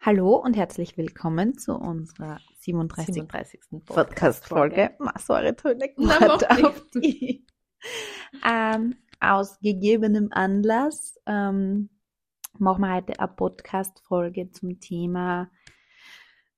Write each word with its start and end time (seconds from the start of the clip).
Hallo 0.00 0.36
und 0.36 0.56
herzlich 0.56 0.96
willkommen 0.96 1.58
zu 1.58 1.74
unserer 1.74 2.38
37. 2.60 3.14
37. 3.14 3.60
Podcast-Folge. 3.84 4.94
Machst 5.00 5.28
eure 5.28 5.56
Töne 5.56 5.90
Na, 5.96 6.20
Wort 6.20 6.46
mach 6.48 6.62
auf 6.62 6.86
die. 6.94 7.44
ähm, 8.48 8.94
aus 9.18 9.58
gegebenem 9.58 10.28
Anlass 10.30 11.18
ähm, 11.26 11.90
machen 12.58 12.82
wir 12.82 12.94
heute 12.94 13.18
eine 13.18 13.26
Podcast-Folge 13.26 14.52
zum 14.52 14.78
Thema 14.78 15.50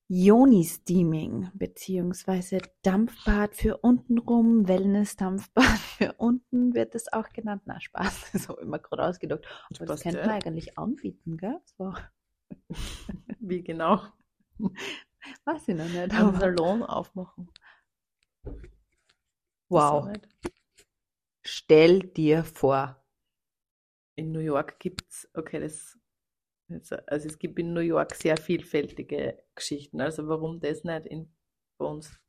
Joni-Steaming 0.08 1.50
beziehungsweise 1.54 2.58
Dampfbad 2.82 3.54
für 3.54 3.78
untenrum, 3.78 4.68
Wellness-Dampfbad 4.68 5.78
für 5.78 6.12
unten 6.18 6.74
wird 6.74 6.94
es 6.94 7.10
auch 7.10 7.30
genannt. 7.30 7.62
Na, 7.64 7.80
Spaß, 7.80 8.26
das 8.34 8.48
habe 8.50 8.60
ich 8.60 8.68
mir 8.68 8.80
gerade 8.80 9.04
ausgedacht. 9.04 9.46
Aber 9.76 9.86
das 9.86 10.00
Spaß, 10.00 10.12
könnte 10.12 10.28
man 10.28 10.42
eigentlich 10.42 10.76
anbieten, 10.76 11.38
gell? 11.38 11.58
So, 11.78 11.94
Wie 13.40 13.62
genau? 13.62 14.02
weiß 15.44 15.68
ich 15.68 15.74
noch 15.74 15.88
nicht. 15.88 16.12
Einen 16.12 16.38
Salon 16.38 16.82
aufmachen. 16.82 17.50
wow, 19.68 20.12
stell 21.42 22.00
dir 22.00 22.44
vor. 22.44 22.96
In 24.16 24.32
New 24.32 24.40
York 24.40 24.78
gibt 24.78 25.08
es, 25.08 25.30
okay, 25.34 25.60
das, 25.60 25.98
also 27.06 27.28
es 27.28 27.38
gibt 27.38 27.58
in 27.58 27.72
New 27.72 27.80
York 27.80 28.14
sehr 28.14 28.36
vielfältige 28.36 29.42
Geschichten. 29.54 30.00
Also 30.00 30.28
warum 30.28 30.60
das 30.60 30.84
nicht 30.84 31.06
in, 31.06 31.32
bei 31.78 31.86
uns? 31.86 32.20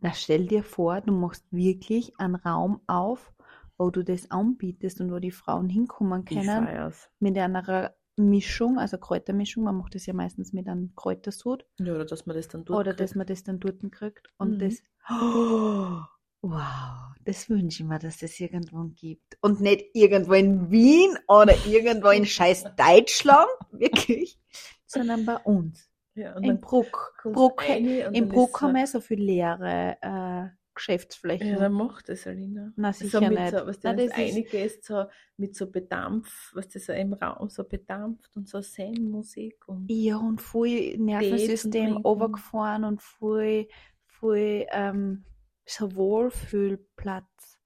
Na, 0.00 0.12
stell 0.12 0.46
dir 0.46 0.64
vor, 0.64 1.00
du 1.00 1.12
machst 1.12 1.46
wirklich 1.52 2.18
einen 2.18 2.34
Raum 2.34 2.82
auf, 2.88 3.32
wo 3.78 3.90
du 3.90 4.02
das 4.02 4.30
anbietest 4.30 5.00
und 5.00 5.12
wo 5.12 5.18
die 5.20 5.30
Frauen 5.30 5.68
hinkommen 5.68 6.24
können 6.24 6.92
mit 7.20 7.38
einer 7.38 7.94
Mischung, 8.30 8.78
also 8.78 8.98
Kräutermischung. 8.98 9.64
Man 9.64 9.76
macht 9.76 9.94
das 9.94 10.06
ja 10.06 10.14
meistens 10.14 10.52
mit 10.52 10.68
einem 10.68 10.94
Kräutersud 10.96 11.64
Ja, 11.78 11.94
oder 11.94 12.04
dass 12.04 12.26
man 12.26 12.36
das 12.36 12.48
dann 12.48 12.64
tut. 12.64 12.76
oder 12.76 12.94
dass 12.94 13.14
man 13.14 13.26
das 13.26 13.42
dann 13.44 13.60
dort 13.60 13.80
kriegt. 13.92 14.28
Und 14.38 14.54
Mhm. 14.54 14.58
das, 14.58 14.82
wow, 16.42 17.14
das 17.24 17.48
wünsche 17.48 17.82
ich 17.82 17.88
mir, 17.88 17.98
dass 17.98 18.22
es 18.22 18.38
irgendwo 18.40 18.84
gibt. 18.94 19.36
Und 19.40 19.60
nicht 19.60 19.84
irgendwo 19.94 20.32
in 20.34 20.70
Wien 20.70 21.16
oder 21.28 21.54
irgendwo 21.66 22.08
in 22.10 22.26
scheiß 22.26 22.64
Deutschland, 22.76 23.48
wirklich, 23.70 24.38
sondern 24.86 25.24
bei 25.24 25.36
uns. 25.38 25.88
ja, 26.14 26.34
und 26.36 26.44
In 26.44 26.60
Bruck. 26.60 27.14
Bruck, 27.24 27.62
in 27.68 28.28
Bruck 28.28 28.60
haben 28.60 28.74
wir 28.74 28.86
so 28.86 29.00
viele 29.00 29.24
leere 29.24 29.96
äh, 30.00 30.48
Geschäftsflächen. 30.74 31.48
Ja, 31.48 31.58
dann 31.58 31.72
macht 31.72 32.08
das, 32.08 32.26
Alina. 32.26 32.72
Na, 32.76 32.92
so 32.92 33.04
sicher 33.04 33.20
mit 33.28 33.38
nicht. 33.38 33.50
So, 33.50 33.66
was 33.66 33.80
das 33.80 33.96
das 33.96 34.04
ist- 34.06 34.14
einige 34.14 34.58
ist 34.62 34.84
so 34.84 35.04
mit 35.36 35.54
so 35.56 35.70
Bedampf, 35.70 36.50
was 36.54 36.68
das 36.68 36.86
so 36.86 36.92
im 36.92 37.12
Raum 37.12 37.48
so 37.50 37.64
bedampft 37.64 38.30
und 38.36 38.48
so 38.48 38.60
Zen-Musik 38.60 39.68
und 39.68 39.90
Ja, 39.90 40.16
und 40.16 40.40
viel 40.40 40.98
Nervensystem 40.98 41.70
trinken. 41.70 42.02
runtergefahren 42.06 42.84
und 42.84 43.02
viel, 43.02 43.68
viel 44.06 44.66
ähm, 44.70 45.24
so 45.66 45.94
Wohlfühlplatz. 45.94 47.58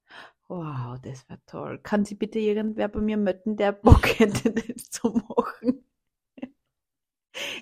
Wow, 0.49 0.97
das 1.01 1.27
wäre 1.29 1.39
toll. 1.45 1.79
Kann 1.83 2.05
sich 2.05 2.17
bitte 2.17 2.39
irgendwer 2.39 2.87
bei 2.87 3.01
mir 3.01 3.17
melden, 3.17 3.57
der 3.57 3.73
Bock 3.73 4.03
hätte, 4.19 4.51
das 4.51 4.89
zu 4.89 5.09
machen? 5.09 5.83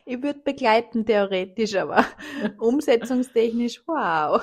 Ich 0.05 0.21
würde 0.21 0.39
begleiten, 0.39 1.05
theoretisch, 1.05 1.75
aber 1.75 2.05
umsetzungstechnisch, 2.59 3.83
wow. 3.87 4.41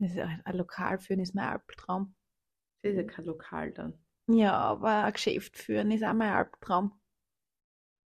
Das 0.00 0.12
ist 0.12 0.18
ein, 0.18 0.56
Lokal 0.56 0.98
führen 0.98 1.20
ist 1.20 1.34
mein 1.34 1.48
Albtraum. 1.48 2.14
das 2.82 2.92
ist 2.92 2.96
ja 2.98 3.04
kein 3.04 3.24
Lokal 3.26 3.72
dann. 3.72 3.94
Ja, 4.28 4.54
aber 4.54 5.04
ein 5.04 5.12
Geschäft 5.12 5.58
führen 5.58 5.90
ist 5.90 6.02
auch 6.04 6.14
mein 6.14 6.32
Albtraum. 6.32 6.98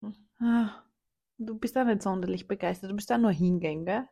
Hm. 0.01 0.15
Ah, 0.39 0.83
Du 1.39 1.55
bist 1.57 1.77
auch 1.77 1.85
nicht 1.85 2.01
sonderlich 2.01 2.47
begeistert, 2.47 2.89
du 2.89 2.95
bist 2.95 3.11
auch 3.11 3.19
nur 3.19 3.31
hingehen, 3.31 3.85
gell? 3.85 4.07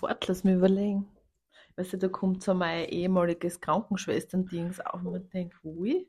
Warte, 0.00 0.26
lass 0.26 0.42
mich 0.42 0.54
überlegen. 0.56 1.06
Weißt 1.76 1.92
du, 1.92 1.98
da 1.98 2.08
kommt 2.08 2.42
so 2.42 2.52
mein 2.52 2.88
ehemaliges 2.88 3.60
Krankenschwestern-Dings 3.60 4.80
auf 4.80 5.04
und 5.04 5.12
man 5.12 5.30
denkt, 5.30 5.56
ui, 5.64 6.08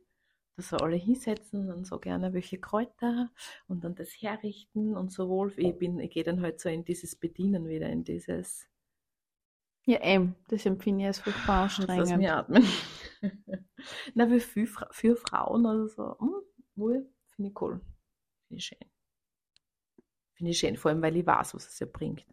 da 0.55 0.63
so 0.63 0.77
alle 0.77 0.95
hinsetzen 0.95 1.61
und 1.61 1.67
dann 1.67 1.85
so 1.85 1.99
gerne 1.99 2.33
welche 2.33 2.59
Kräuter 2.59 3.29
und 3.67 3.83
dann 3.83 3.93
das 3.93 4.09
herrichten 4.09 4.97
und 4.97 5.11
so 5.11 5.29
wohl. 5.29 5.53
Ich 5.57 5.77
bin, 5.77 5.99
ich 5.99 6.09
gehe 6.09 6.23
dann 6.23 6.41
halt 6.41 6.59
so 6.59 6.69
in 6.69 6.83
dieses 6.83 7.15
Bedienen 7.15 7.67
wieder, 7.67 7.89
in 7.89 8.03
dieses 8.03 8.67
Ja, 9.85 10.03
eben, 10.03 10.35
das 10.49 10.65
empfinde 10.65 11.01
ich 11.01 11.07
als 11.07 11.19
furchtbar 11.19 11.63
Lass 11.63 11.79
anstrengend. 11.79 12.17
mich 12.17 12.29
atmen. 12.29 12.63
Na, 14.13 14.27
für, 14.39 14.67
für 14.91 15.15
Frauen 15.15 15.65
oder 15.65 15.87
so. 15.87 16.17
Hm, 16.19 16.35
wohl, 16.75 17.09
finde 17.35 17.49
ich 17.51 17.61
cool. 17.61 17.81
Finde 18.47 18.59
ich 18.59 18.65
schön. 18.65 18.89
Finde 20.33 20.51
ich 20.51 20.59
schön, 20.59 20.77
vor 20.77 20.91
allem, 20.91 21.01
weil 21.01 21.17
ich 21.17 21.25
weiß, 21.25 21.55
was 21.55 21.67
es 21.67 21.79
ja 21.79 21.87
bringt. 21.91 22.25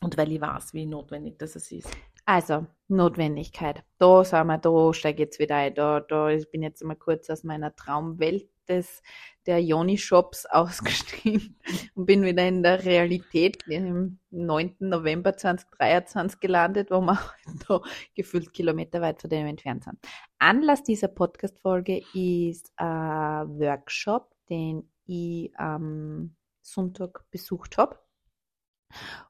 Und 0.00 0.16
weil 0.16 0.32
ich 0.32 0.40
weiß, 0.40 0.74
wie 0.74 0.86
notwendig 0.86 1.38
das 1.38 1.56
es 1.56 1.70
ist. 1.72 1.90
Also, 2.24 2.66
Notwendigkeit. 2.88 3.84
Da 3.98 4.24
sind 4.24 4.46
wir, 4.46 4.58
da 4.58 4.94
steige 4.94 5.22
ich 5.22 5.26
jetzt 5.26 5.38
wieder 5.38 5.56
ein. 5.56 5.74
Da, 5.74 6.00
da, 6.00 6.28
ich 6.28 6.50
bin 6.50 6.62
jetzt 6.62 6.82
mal 6.84 6.94
kurz 6.94 7.30
aus 7.30 7.42
meiner 7.42 7.74
Traumwelt 7.74 8.48
des, 8.68 9.02
der 9.46 9.62
Joni-Shops 9.62 10.46
ausgestiegen 10.50 11.56
und 11.94 12.06
bin 12.06 12.22
wieder 12.22 12.46
in 12.46 12.62
der 12.62 12.84
Realität 12.84 13.66
im 13.66 14.18
9. 14.30 14.76
November 14.80 15.36
2023 15.36 16.40
gelandet, 16.40 16.90
wo 16.90 17.00
wir 17.00 17.18
da 17.68 17.80
gefühlt 18.14 18.52
kilometerweit 18.52 19.20
von 19.20 19.30
dem 19.30 19.46
entfernt 19.46 19.84
sind. 19.84 19.98
Anlass 20.38 20.82
dieser 20.82 21.08
Podcast-Folge 21.08 22.02
ist 22.14 22.72
ein 22.76 23.48
Workshop, 23.58 24.34
den 24.48 24.90
ich 25.06 25.50
am 25.56 26.36
Sonntag 26.62 27.24
besucht 27.30 27.78
habe 27.78 27.98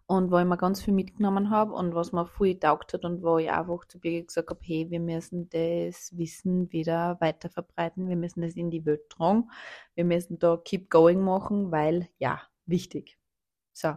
und 0.07 0.31
wo 0.31 0.39
ich 0.39 0.45
mir 0.45 0.57
ganz 0.57 0.83
viel 0.83 0.95
mitgenommen 0.95 1.51
habe 1.51 1.73
und 1.75 1.95
was 1.95 2.13
mir 2.13 2.27
viel 2.27 2.59
taugt 2.59 2.95
hat 2.95 3.05
und 3.05 3.23
wo 3.23 3.39
ich 3.39 3.51
einfach 3.51 3.85
zu 3.87 4.01
Birgit 4.01 4.29
gesagt 4.29 4.51
habe, 4.51 4.61
hey, 4.63 4.91
wir 4.91 5.01
müssen 5.01 5.49
das 5.51 6.17
Wissen 6.17 6.73
wieder 6.73 7.21
weiter 7.21 7.51
verbreiten, 7.51 8.09
wir 8.09 8.17
müssen 8.17 8.41
das 8.43 8.55
in 8.55 8.71
die 8.71 8.85
Welt 8.87 9.11
tragen, 9.11 9.51
wir 9.95 10.05
müssen 10.05 10.39
da 10.39 10.57
keep 10.57 10.91
going 10.91 11.21
machen, 11.21 11.71
weil, 11.71 12.09
ja, 12.19 12.41
wichtig. 12.67 13.19
So, 13.73 13.97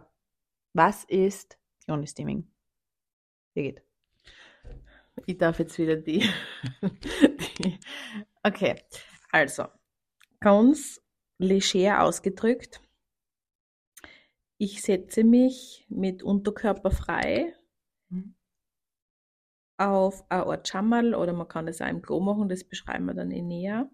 was 0.74 1.04
ist 1.04 1.58
Joni-Steaming? 1.88 2.46
Birgit. 3.54 3.82
Ich 5.26 5.38
darf 5.38 5.58
jetzt 5.58 5.78
wieder 5.78 5.96
die. 5.96 6.28
die. 7.58 7.78
Okay, 8.42 8.76
also, 9.30 9.66
ganz 10.40 11.00
leger 11.38 12.02
ausgedrückt. 12.02 12.80
Ich 14.64 14.80
setze 14.80 15.24
mich 15.24 15.84
mit 15.88 16.22
Unterkörper 16.22 16.92
frei 16.92 17.52
Mhm. 18.10 18.32
auf 19.76 20.24
eine 20.30 20.46
Art 20.46 20.68
Schammerl 20.68 21.16
oder 21.16 21.32
man 21.32 21.48
kann 21.48 21.66
das 21.66 21.82
auch 21.82 21.88
im 21.88 22.00
Klo 22.00 22.20
machen, 22.20 22.48
das 22.48 22.62
beschreiben 22.62 23.06
wir 23.06 23.14
dann 23.14 23.32
eh 23.32 23.42
näher, 23.42 23.90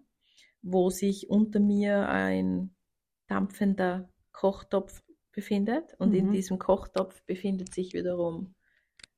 wo 0.61 0.91
sich 0.91 1.27
unter 1.27 1.59
mir 1.59 2.07
ein 2.07 2.75
dampfender 3.25 4.09
Kochtopf 4.31 5.01
befindet 5.31 5.95
und 5.97 6.13
in 6.13 6.25
Mhm. 6.25 6.33
diesem 6.33 6.59
Kochtopf 6.59 7.23
befindet 7.23 7.73
sich 7.73 7.93
wiederum 7.93 8.53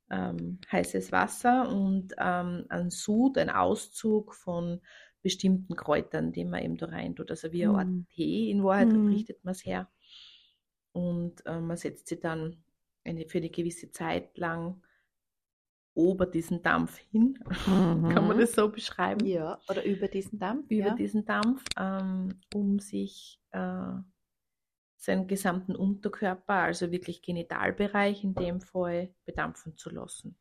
ähm, 0.09 0.59
heißes 0.72 1.11
Wasser 1.11 1.69
und 1.69 2.13
ähm, 2.17 2.66
ein 2.69 2.91
Sud, 2.91 3.38
ein 3.38 3.50
Auszug 3.50 4.35
von 4.35 4.81
bestimmten 5.22 5.75
Kräutern, 5.75 6.31
die 6.31 6.45
man 6.45 6.63
eben 6.63 6.78
da 6.78 6.88
rein 6.88 7.16
tut. 7.16 7.29
Also 7.29 7.51
wie 7.51 7.66
Art 7.67 7.90
Mhm. 7.90 8.06
Tee 8.09 8.50
in 8.51 8.63
Wahrheit 8.63 8.94
Mhm. 8.94 9.09
richtet 9.09 9.44
man 9.44 9.53
es 9.53 9.66
her. 9.66 9.90
Und 10.94 11.46
äh, 11.46 11.59
man 11.59 11.78
setzt 11.78 12.07
sie 12.07 12.19
dann 12.19 12.63
eine, 13.03 13.28
für 13.28 13.38
eine 13.38 13.50
gewisse 13.50 13.91
Zeit 13.91 14.38
lang 14.38 14.81
ober 15.94 16.25
diesen 16.25 16.62
Dampf 16.62 16.97
hin. 17.12 17.38
Kann 17.66 18.28
man 18.28 18.38
das 18.38 18.53
so 18.53 18.69
beschreiben? 18.69 19.25
Ja, 19.25 19.59
oder 19.69 19.84
über 19.84 20.07
diesen 20.07 20.40
Dampf? 20.40 20.69
Über 20.69 20.88
ja. 20.88 20.96
diesen 20.96 21.25
Dampf, 21.25 21.63
ähm, 21.78 22.40
um 22.53 22.79
sich 22.79 23.40
äh, 23.52 23.94
seinen 24.97 25.28
gesamten 25.28 25.76
Unterkörper, 25.76 26.53
also 26.53 26.91
wirklich 26.91 27.22
Genitalbereich 27.22 28.23
in 28.23 28.35
dem 28.35 28.61
Fall, 28.61 29.14
bedampfen 29.26 29.76
zu 29.76 29.90
lassen. 29.90 30.37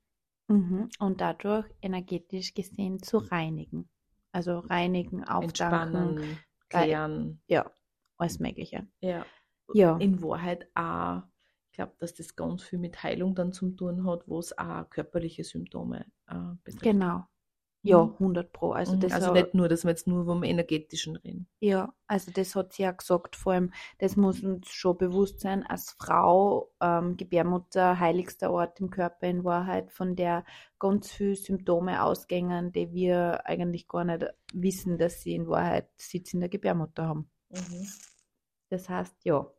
Mhm. 0.48 0.90
Und 0.98 1.20
dadurch 1.20 1.66
energetisch 1.80 2.54
gesehen 2.54 3.02
zu 3.02 3.18
reinigen. 3.18 3.88
Also 4.32 4.58
reinigen, 4.58 5.24
auftanken, 5.24 6.18
Entspannen, 6.18 6.38
klären. 6.68 7.42
ja, 7.46 7.72
alles 8.16 8.38
Mögliche. 8.38 8.86
Ja. 9.00 9.24
Ja. 9.74 9.96
In 9.98 10.22
Wahrheit 10.22 10.66
auch, 10.74 11.22
ich 11.70 11.72
glaube, 11.76 11.92
dass 11.98 12.14
das 12.14 12.34
ganz 12.36 12.62
viel 12.62 12.78
mit 12.78 13.02
Heilung 13.02 13.34
dann 13.34 13.52
zu 13.52 13.70
tun 13.70 14.06
hat, 14.06 14.26
wo 14.26 14.38
es 14.38 14.56
auch 14.58 14.88
körperliche 14.90 15.44
Symptome 15.44 16.06
äh, 16.28 16.34
betrifft. 16.64 16.82
Genau. 16.84 17.24
Ja, 17.82 18.04
Mhm. 18.04 18.12
100 18.18 18.52
Pro. 18.52 18.72
Also, 18.72 18.94
Mhm. 18.96 19.00
das 19.00 19.12
also 19.12 19.28
hat- 19.28 19.34
nicht 19.36 19.54
nur, 19.54 19.66
dass 19.66 19.84
wir 19.84 19.90
jetzt 19.90 20.06
nur 20.06 20.26
vom 20.26 20.42
Energetischen 20.42 21.16
reden. 21.16 21.46
Ja, 21.60 21.94
also 22.06 22.30
das 22.30 22.54
hat 22.54 22.74
sie 22.74 22.82
ja 22.82 22.90
gesagt, 22.90 23.36
vor 23.36 23.54
allem, 23.54 23.72
das 23.98 24.16
muss 24.16 24.42
uns 24.42 24.68
schon 24.68 24.98
bewusst 24.98 25.40
sein, 25.40 25.64
als 25.66 25.92
Frau, 25.98 26.70
ähm, 26.82 27.16
Gebärmutter, 27.16 27.98
heiligster 27.98 28.50
Ort 28.50 28.80
im 28.80 28.90
Körper 28.90 29.28
in 29.28 29.44
Wahrheit, 29.44 29.92
von 29.92 30.14
der 30.14 30.44
ganz 30.78 31.10
viele 31.10 31.36
Symptome 31.36 32.02
ausgängen, 32.02 32.70
die 32.72 32.92
wir 32.92 33.46
eigentlich 33.46 33.88
gar 33.88 34.04
nicht 34.04 34.26
wissen, 34.52 34.98
dass 34.98 35.22
sie 35.22 35.34
in 35.34 35.48
Wahrheit 35.48 35.88
Sitz 35.96 36.34
in 36.34 36.40
der 36.40 36.50
Gebärmutter 36.50 37.06
haben. 37.06 37.30
Mhm. 37.48 37.86
Das 38.68 38.90
heißt, 38.90 39.24
ja. 39.24 39.50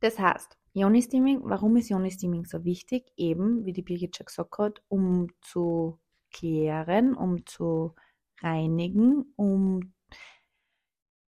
Das 0.00 0.18
heißt, 0.18 0.56
Ioni-Steaming, 0.74 1.40
warum 1.44 1.76
ist 1.76 1.90
Ioni-Steaming 1.90 2.44
so 2.46 2.64
wichtig? 2.64 3.12
Eben, 3.16 3.64
wie 3.64 3.72
die 3.72 3.82
Birgit 3.82 4.16
schon 4.16 4.26
gesagt 4.26 4.58
hat, 4.58 4.82
um 4.88 5.28
zu 5.42 5.98
klären, 6.32 7.14
um 7.14 7.44
zu 7.46 7.94
reinigen, 8.40 9.32
um 9.36 9.92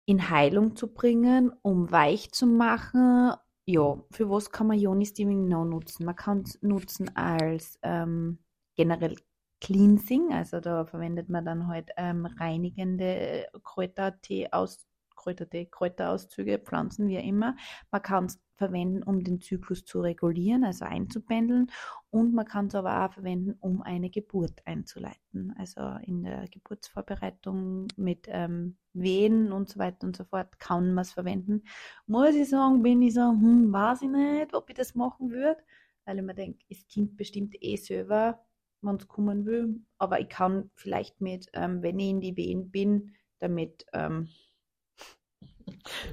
in 0.06 0.30
Heilung 0.30 0.76
zu 0.76 0.94
bringen, 0.94 1.52
um 1.62 1.92
weich 1.92 2.32
zu 2.32 2.46
machen. 2.46 3.34
Ja, 3.66 4.04
für 4.12 4.30
was 4.30 4.52
kann 4.52 4.68
man 4.68 4.80
Ioni-Steaming 4.80 5.48
noch 5.48 5.66
nutzen? 5.66 6.06
Man 6.06 6.16
kann 6.16 6.42
es 6.42 6.62
nutzen 6.62 7.16
als 7.16 7.80
ähm, 7.84 8.40
generell 8.76 9.16
Cleansing, 9.62 10.34
also 10.34 10.60
da 10.60 10.86
verwendet 10.86 11.30
man 11.30 11.46
dann 11.46 11.68
halt 11.68 11.92
ähm, 11.96 12.26
reinigende 12.26 13.48
Kräutertee 13.64 14.50
aus 14.52 14.88
Kräutertee, 15.22 15.66
Kräuterauszüge, 15.66 16.58
Pflanzen, 16.60 17.08
wie 17.08 17.18
immer. 17.18 17.56
Man 17.92 18.02
kann 18.02 18.26
es 18.26 18.42
verwenden, 18.56 19.04
um 19.04 19.24
den 19.24 19.40
Zyklus 19.42 19.86
zu 19.86 20.02
regulieren, 20.02 20.64
also 20.64 20.86
einzupendeln. 20.86 21.72
Und 22.10 22.34
man 22.34 22.46
kann 22.46 22.68
es 22.68 22.76
aber 22.76 23.06
auch 23.06 23.14
verwenden, 23.14 23.56
um 23.60 23.82
eine 23.82 24.10
Geburt 24.10 24.62
einzuleiten. 24.66 25.54
Also 25.58 25.82
in 26.04 26.24
der 26.24 26.48
Geburtsvorbereitung 26.48 27.88
mit 27.98 28.28
ähm, 28.30 28.78
Wehen 28.94 29.52
und 29.52 29.70
so 29.70 29.80
weiter 29.80 30.06
und 30.06 30.16
so 30.16 30.24
fort 30.26 30.60
kann 30.60 30.94
man 30.94 31.04
es 31.04 31.14
verwenden. 31.14 31.64
Muss 32.06 32.36
ich 32.36 32.50
sagen, 32.50 32.84
bin 32.84 33.02
ich 33.02 33.14
so, 33.14 33.22
hm, 33.22 33.72
weiß 33.72 34.04
ich 34.04 34.10
nicht, 34.10 34.54
ob 34.54 34.70
ich 34.70 34.76
das 34.76 34.96
machen 34.96 35.32
würde, 35.32 35.62
weil 36.06 36.18
ich 36.18 36.24
mir 36.24 36.36
denke, 36.36 36.60
das 36.70 36.86
Kind 36.88 37.18
bestimmt 37.18 37.56
eh 37.62 37.78
selber, 37.78 38.44
wenn 38.82 38.96
es 38.96 39.08
kommen 39.08 39.46
will. 39.46 39.82
Aber 39.98 40.20
ich 40.20 40.30
kann 40.30 40.70
vielleicht 40.76 41.22
mit, 41.22 41.48
ähm, 41.54 41.82
wenn 41.82 42.00
ich 42.00 42.10
in 42.10 42.22
die 42.22 42.38
Wehen 42.38 42.70
bin, 42.72 43.14
damit 43.40 43.86
ähm, 43.94 44.30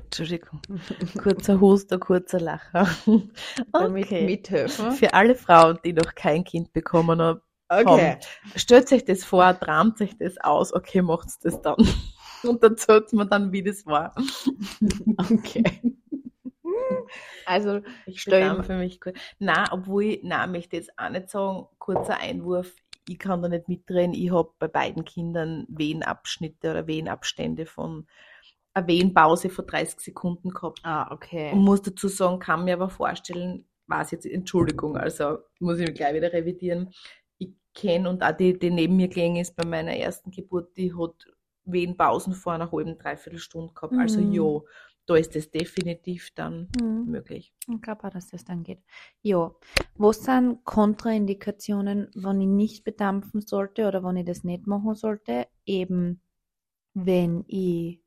Entschuldigung. 0.05 0.61
Kurzer 1.23 1.61
Huster, 1.61 1.99
kurzer 1.99 2.41
Lacher. 2.41 2.89
Damit 3.73 4.07
okay. 4.07 4.25
mithelfen. 4.27 4.93
Für 4.93 5.15
alle 5.15 5.35
Frauen, 5.35 5.79
die 5.85 5.93
noch 5.93 6.15
kein 6.15 6.45
Kind 6.45 6.73
bekommen 6.73 7.21
haben, 7.21 7.41
okay. 7.69 8.19
stellt 8.57 8.89
sich 8.89 9.05
das 9.05 9.25
vor, 9.25 9.59
tramt 9.59 9.99
sich 9.99 10.17
das 10.19 10.39
aus, 10.39 10.73
okay, 10.73 11.03
macht's 11.03 11.39
das 11.39 11.61
dann. 11.63 11.77
Und 12.45 12.63
dann 12.63 12.73
erzählt 12.73 13.13
man 13.13 13.29
dann, 13.29 13.51
wie 13.53 13.65
das 13.65 13.85
war. 13.85 14.15
Okay. 15.19 15.65
Also, 17.47 17.81
ich 18.07 18.21
stelle 18.21 18.63
für 18.63 18.77
mich 18.77 19.01
kurz. 19.01 19.19
Na, 19.41 19.65
obwohl 19.73 20.05
ich, 20.05 20.21
na, 20.23 20.47
möchte 20.47 20.77
jetzt 20.77 20.97
auch 20.97 21.09
nicht 21.09 21.31
sagen, 21.31 21.67
kurzer 21.79 22.21
Einwurf, 22.21 22.73
ich 23.09 23.19
kann 23.19 23.43
da 23.43 23.49
nicht 23.49 23.69
mitreden. 23.69 24.15
Ich 24.15 24.31
habe 24.31 24.53
bei 24.59 24.69
beiden 24.69 25.05
Kindern 25.05 25.67
Wehenabschnitte 25.69 26.71
oder 26.71 26.87
Wehenabstände 26.87 27.67
von 27.67 28.07
eine 28.79 28.87
Wehenpause 28.89 29.51
von 29.51 29.67
30 29.67 30.01
Sekunden 30.01 30.51
gehabt. 30.51 30.81
Ah, 30.83 31.13
okay. 31.13 31.53
Und 31.53 31.61
muss 31.61 31.83
dazu 31.83 32.09
sagen, 32.09 32.39
kann 32.39 32.65
mir 32.65 32.75
aber 32.75 32.89
vorstellen, 32.89 33.67
war 33.87 34.03
es 34.03 34.11
jetzt, 34.11 34.27
Entschuldigung, 34.27 34.97
also 34.97 35.39
muss 35.61 35.79
ich 35.79 35.89
mich 35.89 35.97
gleich 35.97 36.15
wieder 36.15 36.33
revidieren. 36.33 36.93
Ich 37.39 37.51
kenne 37.75 38.09
und 38.11 38.23
auch 38.23 38.37
die, 38.37 38.59
die 38.59 38.71
neben 38.71 38.97
mir 38.97 39.09
gelegen 39.09 39.37
ist 39.37 39.57
bei 39.57 39.67
meiner 39.67 39.97
ersten 39.97 40.31
Geburt, 40.31 40.77
die 40.77 40.95
hat 40.95 41.27
Wehenpausen 41.65 42.35
vor 42.35 42.53
einer 42.53 42.71
halben, 42.71 42.99
dreiviertel 42.99 43.39
Stunde 43.39 43.73
gehabt. 43.75 43.95
Also 43.95 44.21
mhm. 44.21 44.27
Also 44.27 44.65
ja, 44.65 44.71
da 45.07 45.17
ist 45.17 45.35
das 45.35 45.51
definitiv 45.51 46.31
dann 46.35 46.69
mhm. 46.81 47.07
möglich. 47.07 47.55
Ich 47.67 47.81
glaube 47.81 48.05
auch, 48.05 48.11
dass 48.11 48.29
das 48.29 48.45
dann 48.45 48.63
geht. 48.63 48.83
Ja, 49.23 49.55
was 49.95 50.23
sind 50.23 50.65
Kontraindikationen, 50.65 52.11
wenn 52.15 52.41
ich 52.41 52.47
nicht 52.47 52.85
bedampfen 52.85 53.41
sollte 53.41 53.89
oder 53.89 54.05
wenn 54.05 54.17
ich 54.17 54.27
das 54.27 54.45
nicht 54.45 54.67
machen 54.67 54.95
sollte? 54.95 55.47
Eben, 55.65 56.21
wenn 56.93 57.45
ich 57.47 58.03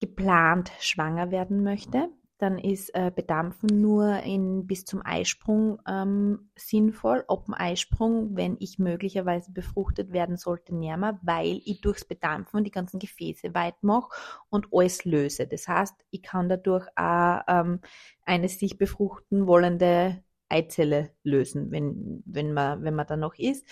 geplant 0.00 0.70
schwanger 0.80 1.30
werden 1.30 1.62
möchte, 1.62 2.10
dann 2.38 2.58
ist 2.58 2.94
äh, 2.94 3.10
Bedampfen 3.14 3.80
nur 3.80 4.20
in, 4.20 4.66
bis 4.66 4.84
zum 4.84 5.00
Eisprung 5.04 5.80
ähm, 5.88 6.50
sinnvoll. 6.54 7.24
Ob 7.28 7.46
dem 7.46 7.54
Eisprung, 7.54 8.36
wenn 8.36 8.56
ich 8.60 8.78
möglicherweise 8.78 9.52
befruchtet 9.52 10.12
werden 10.12 10.36
sollte, 10.36 10.74
näher, 10.74 11.18
weil 11.22 11.62
ich 11.64 11.80
durchs 11.80 12.04
Bedampfen 12.04 12.62
die 12.64 12.70
ganzen 12.70 12.98
Gefäße 12.98 13.54
weit 13.54 13.82
mache 13.82 14.10
und 14.50 14.68
alles 14.70 15.04
löse. 15.06 15.46
Das 15.46 15.66
heißt, 15.66 15.94
ich 16.10 16.22
kann 16.22 16.48
dadurch 16.48 16.86
auch 16.94 17.40
ähm, 17.48 17.80
eine 18.24 18.48
sich 18.48 18.76
befruchten 18.76 19.46
wollende 19.46 20.22
Eizelle 20.48 21.10
lösen, 21.22 21.70
wenn, 21.70 22.22
wenn, 22.26 22.52
man, 22.52 22.84
wenn 22.84 22.94
man 22.94 23.06
da 23.06 23.16
noch 23.16 23.34
ist. 23.36 23.66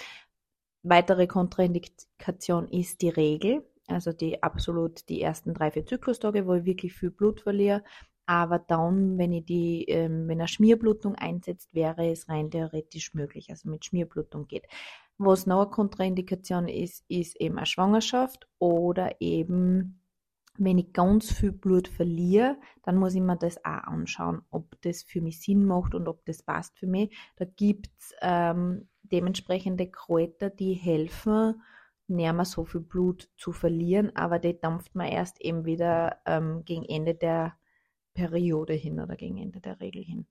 Weitere 0.82 1.26
Kontraindikation 1.26 2.68
ist 2.68 3.02
die 3.02 3.10
Regel 3.10 3.64
also 3.86 4.12
die 4.12 4.42
absolut 4.42 5.08
die 5.08 5.20
ersten 5.20 5.54
drei, 5.54 5.70
vier 5.70 5.86
Zyklustage, 5.86 6.46
wo 6.46 6.54
ich 6.54 6.64
wirklich 6.64 6.94
viel 6.94 7.10
Blut 7.10 7.40
verliere. 7.40 7.82
Aber 8.26 8.58
dann, 8.58 9.18
wenn 9.18 9.32
ich 9.32 9.44
die, 9.44 9.84
ähm, 9.84 10.28
wenn 10.28 10.40
eine 10.40 10.48
Schmierblutung 10.48 11.14
einsetzt, 11.14 11.74
wäre 11.74 12.10
es 12.10 12.28
rein 12.28 12.50
theoretisch 12.50 13.12
möglich, 13.12 13.50
also 13.50 13.68
mit 13.68 13.84
Schmierblutung 13.84 14.46
geht. 14.46 14.66
Was 15.18 15.46
noch 15.46 15.62
eine 15.62 15.70
Kontraindikation 15.70 16.66
ist, 16.66 17.04
ist 17.08 17.36
eben 17.40 17.58
eine 17.58 17.66
Schwangerschaft 17.66 18.48
oder 18.58 19.20
eben, 19.20 20.00
wenn 20.56 20.78
ich 20.78 20.92
ganz 20.92 21.32
viel 21.32 21.52
Blut 21.52 21.86
verliere, 21.86 22.56
dann 22.82 22.96
muss 22.96 23.14
ich 23.14 23.20
mir 23.20 23.36
das 23.36 23.58
auch 23.64 23.84
anschauen, 23.84 24.42
ob 24.50 24.80
das 24.82 25.02
für 25.02 25.20
mich 25.20 25.40
Sinn 25.40 25.66
macht 25.66 25.94
und 25.94 26.08
ob 26.08 26.24
das 26.24 26.42
passt 26.42 26.78
für 26.78 26.86
mich. 26.86 27.14
Da 27.36 27.44
gibt's 27.44 28.14
ähm, 28.22 28.88
dementsprechende 29.02 29.90
Kräuter, 29.90 30.48
die 30.48 30.72
helfen, 30.72 31.60
nicht 32.06 32.32
mehr 32.32 32.44
so 32.44 32.64
viel 32.64 32.80
Blut 32.80 33.30
zu 33.36 33.52
verlieren, 33.52 34.14
aber 34.14 34.38
die 34.38 34.58
dampft 34.58 34.94
man 34.94 35.08
erst 35.08 35.40
eben 35.40 35.64
wieder 35.64 36.20
ähm, 36.26 36.64
gegen 36.64 36.84
Ende 36.84 37.14
der 37.14 37.56
Periode 38.14 38.74
hin 38.74 39.00
oder 39.00 39.16
gegen 39.16 39.38
Ende 39.38 39.60
der 39.60 39.80
Regel 39.80 40.02
hin. 40.02 40.26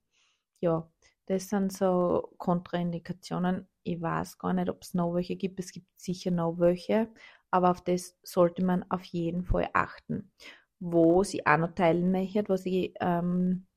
Ja, 0.62 0.90
das 1.25 1.50
sind 1.50 1.74
so 1.74 2.34
Kontraindikationen. 2.38 3.68
Ich 3.84 4.02
weiß 4.02 4.38
gar 4.38 4.54
nicht, 4.54 4.70
ob 4.70 4.81
es 4.81 4.94
noch 4.94 5.14
welche 5.14 5.36
gibt. 5.36 5.60
Es 5.60 5.72
gibt 5.72 5.88
sicher 6.00 6.31
noch 6.31 6.60
welche, 6.60 7.10
aber 7.52 7.72
auf 7.72 7.81
das 7.84 8.18
sollte 8.24 8.64
man 8.64 8.86
auf 8.90 9.04
jeden 9.04 9.44
Fall 9.44 9.70
achten. 9.74 10.31
Wo 10.80 11.24
sie 11.24 11.46
auch 11.46 11.58
noch 11.58 11.74
teilen 11.75 12.12
möchte, 12.12 12.48
was 12.50 12.66
ich 12.66 12.94
ähm, 13.00 13.68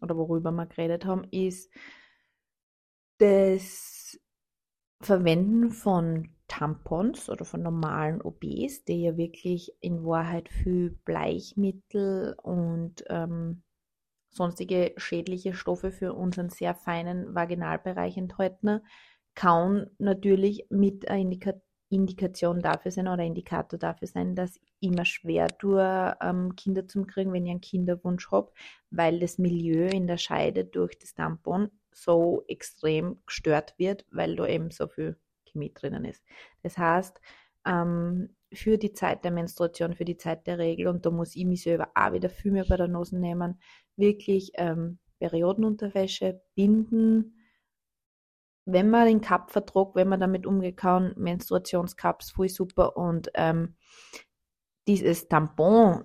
oder 0.00 0.16
worüber 0.16 0.50
wir 0.52 0.66
geredet 0.66 1.04
haben, 1.06 1.24
ist 1.30 1.70
das 3.18 4.18
Verwenden 5.00 5.70
von 5.70 6.33
Tampons 6.48 7.30
oder 7.30 7.44
von 7.44 7.62
normalen 7.62 8.20
OBs, 8.20 8.84
die 8.84 9.02
ja 9.02 9.16
wirklich 9.16 9.72
in 9.80 10.04
Wahrheit 10.04 10.48
für 10.48 10.90
Bleichmittel 11.04 12.34
und 12.42 13.04
ähm, 13.08 13.62
sonstige 14.28 14.92
schädliche 14.96 15.54
Stoffe 15.54 15.90
für 15.90 16.12
unseren 16.12 16.50
sehr 16.50 16.74
feinen 16.74 17.34
Vaginalbereich 17.34 18.16
enthalten, 18.16 18.80
kann 19.34 19.90
natürlich 19.98 20.66
mit 20.70 21.08
einer 21.08 21.20
Indika 21.20 21.54
Indikation 21.90 22.60
dafür 22.60 22.90
sein 22.90 23.06
oder 23.06 23.22
Indikator 23.22 23.78
dafür 23.78 24.08
sein, 24.08 24.34
dass 24.34 24.58
immer 24.80 25.04
schwer 25.04 25.46
durch 25.46 26.14
ähm, 26.20 26.56
Kinder 26.56 26.88
zu 26.88 27.04
kriegen, 27.04 27.32
wenn 27.32 27.44
ich 27.46 27.50
einen 27.52 27.60
Kinderwunsch 27.60 28.30
habe, 28.32 28.50
weil 28.90 29.20
das 29.20 29.38
Milieu 29.38 29.86
in 29.86 30.08
der 30.08 30.16
Scheide 30.16 30.64
durch 30.64 30.98
das 30.98 31.14
Tampon 31.14 31.70
so 31.92 32.42
extrem 32.48 33.22
gestört 33.26 33.74
wird, 33.78 34.04
weil 34.10 34.34
da 34.34 34.46
eben 34.46 34.70
so 34.72 34.88
viel 34.88 35.16
Chemie 35.54 35.72
drinnen 35.72 36.04
ist. 36.04 36.22
Das 36.62 36.76
heißt, 36.76 37.20
ähm, 37.66 38.34
für 38.52 38.78
die 38.78 38.92
Zeit 38.92 39.24
der 39.24 39.30
Menstruation, 39.30 39.94
für 39.94 40.04
die 40.04 40.16
Zeit 40.16 40.46
der 40.46 40.58
Regel, 40.58 40.88
und 40.88 41.06
da 41.06 41.10
muss 41.10 41.34
ich 41.34 41.44
mich 41.44 41.62
selber 41.62 41.88
auch 41.94 42.12
wieder 42.12 42.28
viel 42.28 42.52
mehr 42.52 42.66
bei 42.68 42.76
der 42.76 42.88
Nase 42.88 43.18
nehmen, 43.18 43.60
wirklich 43.96 44.52
ähm, 44.54 44.98
Periodenunterwäsche, 45.18 46.42
Binden, 46.54 47.40
wenn 48.66 48.90
man 48.90 49.06
den 49.06 49.20
Cup 49.20 49.50
vertragt, 49.50 49.94
wenn 49.94 50.08
man 50.08 50.20
damit 50.20 50.46
umgehen 50.46 50.76
kann, 50.76 51.14
Menstruationscups, 51.16 52.30
voll 52.30 52.48
super 52.48 52.96
und 52.96 53.30
ähm, 53.34 53.76
dieses 54.86 55.28
Tampon, 55.28 56.04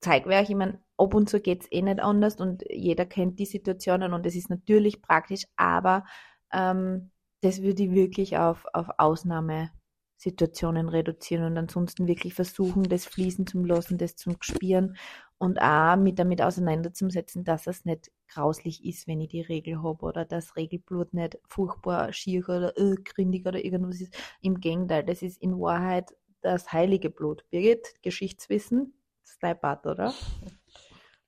Zeigwerk, 0.00 0.48
ich 0.48 0.54
meine, 0.54 0.80
ab 0.96 1.14
und 1.14 1.28
zu 1.28 1.40
geht 1.40 1.62
es 1.62 1.72
eh 1.72 1.82
nicht 1.82 2.00
anders 2.00 2.36
und 2.36 2.64
jeder 2.68 3.06
kennt 3.06 3.38
die 3.38 3.46
Situationen 3.46 4.12
und 4.12 4.26
es 4.26 4.36
ist 4.36 4.50
natürlich 4.50 5.02
praktisch, 5.02 5.44
aber 5.56 6.04
ähm, 6.52 7.10
das 7.40 7.62
würde 7.62 7.84
ich 7.84 7.92
wirklich 7.92 8.36
auf, 8.36 8.66
auf 8.72 8.88
Ausnahmesituationen 8.98 10.88
reduzieren 10.88 11.44
und 11.44 11.58
ansonsten 11.58 12.06
wirklich 12.06 12.34
versuchen, 12.34 12.84
das 12.84 13.06
fließen 13.06 13.46
zu 13.46 13.64
lassen, 13.64 13.98
das 13.98 14.16
zu 14.16 14.32
spüren 14.40 14.96
und 15.38 15.60
auch 15.60 15.96
mit 15.96 16.18
damit 16.18 16.42
auseinanderzusetzen, 16.42 17.44
dass 17.44 17.66
es 17.66 17.84
nicht 17.84 18.10
grauslich 18.28 18.84
ist, 18.84 19.06
wenn 19.06 19.20
ich 19.20 19.28
die 19.28 19.42
Regel 19.42 19.82
habe 19.82 20.04
oder 20.04 20.24
dass 20.24 20.56
Regelblut 20.56 21.14
nicht 21.14 21.38
furchtbar 21.46 22.12
schier 22.12 22.48
oder 22.48 22.76
äh, 22.76 22.96
grindig 23.04 23.46
oder 23.46 23.64
irgendwas 23.64 24.00
ist. 24.00 24.16
Im 24.40 24.60
Gegenteil, 24.60 25.04
das 25.04 25.22
ist 25.22 25.40
in 25.40 25.58
Wahrheit 25.58 26.14
das 26.40 26.72
heilige 26.72 27.10
Blut. 27.10 27.44
Birgit, 27.50 27.94
Geschichtswissen, 28.02 28.94
ist 29.24 29.42
dein 29.42 29.58
Part, 29.60 29.86
oder? 29.86 30.12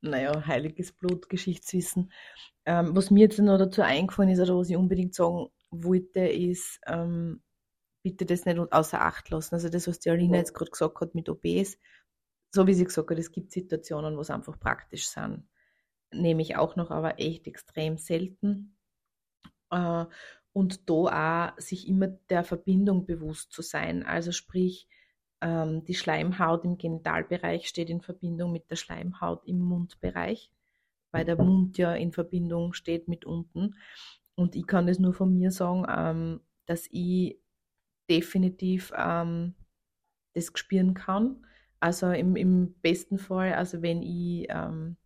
Naja, 0.01 0.47
heiliges 0.47 0.93
Blut, 0.93 1.29
Geschichtswissen. 1.29 2.13
Ähm, 2.65 2.97
was 2.97 3.11
mir 3.11 3.21
jetzt 3.21 3.39
noch 3.39 3.59
dazu 3.59 3.83
eingefallen 3.83 4.31
ist 4.31 4.41
oder 4.41 4.57
was 4.57 4.71
ich 4.71 4.77
unbedingt 4.77 5.15
sagen 5.15 5.49
wollte, 5.71 6.21
ist, 6.21 6.81
ähm, 6.87 7.43
bitte 8.03 8.27
das 8.27 8.45
nicht 8.45 8.59
außer 8.59 9.01
Acht 9.01 9.31
lassen. 9.31 9.55
Also 9.55 9.69
das, 9.69 9.87
was 9.87 10.01
die 10.01 10.11
Alina 10.11 10.39
jetzt 10.39 10.55
gerade 10.55 10.71
gesagt 10.71 11.01
hat 11.01 11.15
mit 11.15 11.29
OBs, 11.29 11.79
so 12.53 12.67
wie 12.67 12.75
sie 12.75 12.85
gesagt 12.85 13.11
hat, 13.11 13.19
es 13.19 13.33
gibt 13.33 13.53
Situationen, 13.53 14.17
wo 14.17 14.21
es 14.21 14.31
einfach 14.31 14.59
praktisch 14.59 15.07
sind. 15.07 15.49
Nehme 16.13 16.43
ich 16.43 16.57
auch 16.57 16.77
noch, 16.77 16.91
aber 16.91 17.21
echt 17.21 17.47
extrem 17.47 17.97
selten. 17.99 18.77
Äh, 19.71 20.07
und 20.53 20.91
da 20.91 21.53
auch 21.55 21.61
sich 21.61 21.87
immer 21.87 22.09
der 22.09 22.43
Verbindung 22.43 23.07
bewusst 23.07 23.53
zu 23.53 23.63
sein. 23.63 24.03
Also 24.03 24.33
sprich, 24.33 24.89
ähm, 25.41 25.85
die 25.85 25.95
Schleimhaut 25.95 26.65
im 26.65 26.77
Genitalbereich 26.77 27.69
steht 27.69 27.89
in 27.89 28.01
Verbindung 28.01 28.53
mit 28.53 28.71
der 28.71 28.77
Schleimhaut 28.77 29.47
im 29.47 29.61
Mundbereich, 29.61 30.51
weil 31.13 31.25
der 31.25 31.37
Mund 31.37 31.79
ja 31.79 31.95
in 31.95 32.13
Verbindung 32.13 32.73
steht 32.73 33.09
mit 33.09 33.25
unten. 33.25 33.77
Und 34.37 34.57
ich 34.57 34.67
kann 34.67 34.87
das 34.87 34.99
nur 34.99 35.13
von 35.13 35.33
mir 35.33 35.51
sagen, 35.51 35.87
ähm, 35.89 36.41
dass 36.67 36.87
ich 36.91 37.39
definitiv 38.09 38.93
ähm, 38.97 39.55
das 40.35 40.51
spüren 40.55 40.95
kann. 40.95 41.47
Also 41.81 42.11
im, 42.11 42.37
im 42.37 42.75
besten 42.81 43.19
Fall, 43.19 43.55
also 43.55 43.83
wenn 43.83 44.03
ich 44.03 44.47
ähm, 44.49 44.97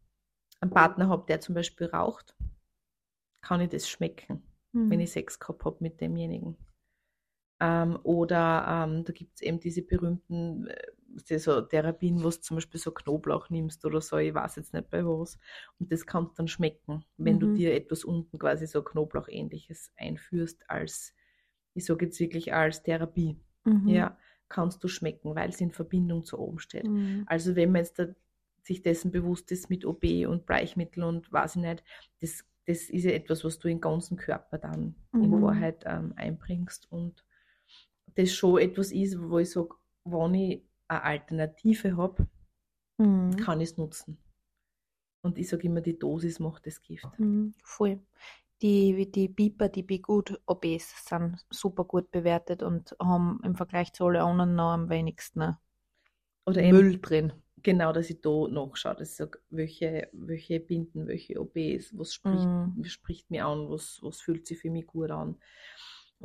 einen 0.61 0.71
Partner 0.71 1.09
habe, 1.09 1.25
der 1.27 1.41
zum 1.41 1.55
Beispiel 1.55 1.87
raucht, 1.87 2.35
kann 3.41 3.61
ich 3.61 3.69
das 3.69 3.89
schmecken, 3.89 4.43
mhm. 4.73 4.91
wenn 4.91 5.01
ich 5.01 5.13
Sex 5.13 5.39
gehabt 5.39 5.65
habe 5.65 5.77
mit 5.81 6.01
demjenigen. 6.01 6.57
Ähm, 7.61 7.99
oder 8.03 8.67
ähm, 8.69 9.05
da 9.05 9.13
gibt 9.13 9.37
es 9.37 9.43
eben 9.43 9.61
diese 9.61 9.83
berühmten 9.83 10.67
äh, 10.67 10.93
so 11.19 11.61
Therapien, 11.61 12.23
wo 12.23 12.31
du 12.31 12.41
zum 12.41 12.57
Beispiel 12.57 12.81
so 12.81 12.91
Knoblauch 12.91 13.51
nimmst 13.51 13.85
oder 13.85 14.01
so, 14.01 14.17
ich 14.19 14.35
weiß 14.35 14.57
jetzt 14.57 14.73
nicht 14.73 14.91
bei 14.91 15.05
was. 15.05 15.39
Und 15.79 15.93
das 15.93 16.07
kannst 16.07 16.39
dann 16.39 16.49
schmecken, 16.49 17.05
wenn 17.17 17.37
mhm. 17.37 17.41
du 17.41 17.55
dir 17.55 17.75
etwas 17.75 18.05
unten 18.05 18.39
quasi 18.39 18.67
so 18.67 18.83
Knoblauchähnliches 18.83 19.93
einführst 19.97 20.69
als, 20.69 21.15
ich 21.75 21.85
sage 21.85 22.07
jetzt 22.07 22.21
wirklich 22.21 22.53
als 22.55 22.83
Therapie. 22.83 23.39
Mhm. 23.65 23.89
Ja, 23.89 24.19
kannst 24.49 24.85
du 24.85 24.89
schmecken, 24.89 25.35
weil 25.35 25.51
es 25.51 25.61
in 25.61 25.73
Verbindung 25.73 26.25
zu 26.25 26.39
oben 26.39 26.59
steht. 26.59 26.87
Mhm. 26.87 27.25
Also 27.27 27.57
wenn 27.57 27.73
man 27.73 27.83
jetzt 27.83 27.99
da 27.99 28.07
sich 28.63 28.83
dessen 28.83 29.11
bewusst 29.11 29.53
ist 29.53 29.69
mit 29.69 29.85
OB 29.85 30.05
und 30.27 30.47
Bleichmittel 30.47 31.05
und 31.05 31.31
weiß 31.31 31.57
ich 31.57 31.63
nicht, 31.63 31.85
das, 32.21 32.45
das 32.67 32.89
ist 32.89 33.05
ja 33.05 33.11
etwas, 33.11 33.45
was 33.45 33.59
du 33.59 33.69
im 33.69 33.81
ganzen 33.81 34.17
Körper 34.17 34.59
dann 34.59 34.95
in 35.13 35.31
mhm. 35.31 35.43
Wahrheit 35.43 35.85
ähm, 35.87 36.15
einbringst 36.17 36.91
und 36.91 37.25
das 38.15 38.33
schon 38.33 38.61
etwas 38.61 38.93
ist, 38.93 39.21
wo 39.21 39.39
ich 39.39 39.51
sage, 39.51 39.75
wenn 40.05 40.35
ich 40.35 40.63
eine 40.89 41.03
Alternative 41.03 41.97
habe, 41.97 42.27
mhm. 42.99 43.37
kann 43.37 43.61
ich 43.61 43.71
es 43.71 43.77
nutzen. 43.77 44.19
Und 45.23 45.39
ich 45.39 45.49
sage 45.49 45.67
immer, 45.67 45.81
die 45.81 45.99
Dosis 45.99 46.39
macht 46.39 46.67
das 46.67 46.83
Gift. 46.83 47.09
Mhm, 47.19 47.55
voll. 47.63 48.01
Die, 48.63 49.11
die 49.11 49.29
Biber, 49.29 49.69
die 49.69 49.83
Bigut 49.83 50.41
OBs 50.47 51.07
sind 51.09 51.45
super 51.51 51.85
gut 51.85 52.11
bewertet 52.11 52.63
und 52.63 52.95
haben 53.01 53.41
im 53.43 53.57
Vergleich 53.57 53.93
zu 53.93 54.05
allen 54.05 54.21
anderen 54.21 54.55
noch 54.55 54.73
am 54.73 54.89
wenigsten 54.91 55.57
Oder 56.47 56.63
Müll 56.71 57.01
drin. 57.01 57.33
Genau, 57.63 57.93
dass 57.93 58.11
ich 58.11 58.21
da 58.21 58.47
nachschaue, 58.49 58.97
dass 58.97 59.11
ich 59.11 59.17
sage, 59.17 59.39
welche, 59.49 60.09
welche 60.13 60.61
Binden, 60.61 61.07
welche 61.07 61.41
OBs, 61.41 61.97
was 61.97 62.13
spricht, 62.13 62.45
mm. 62.45 62.85
spricht 62.85 63.31
mir 63.31 63.47
an, 63.47 63.71
was, 63.71 64.01
was 64.03 64.21
fühlt 64.21 64.47
sich 64.47 64.59
für 64.59 64.71
mich 64.71 64.87
gut 64.87 65.11
an. 65.11 65.37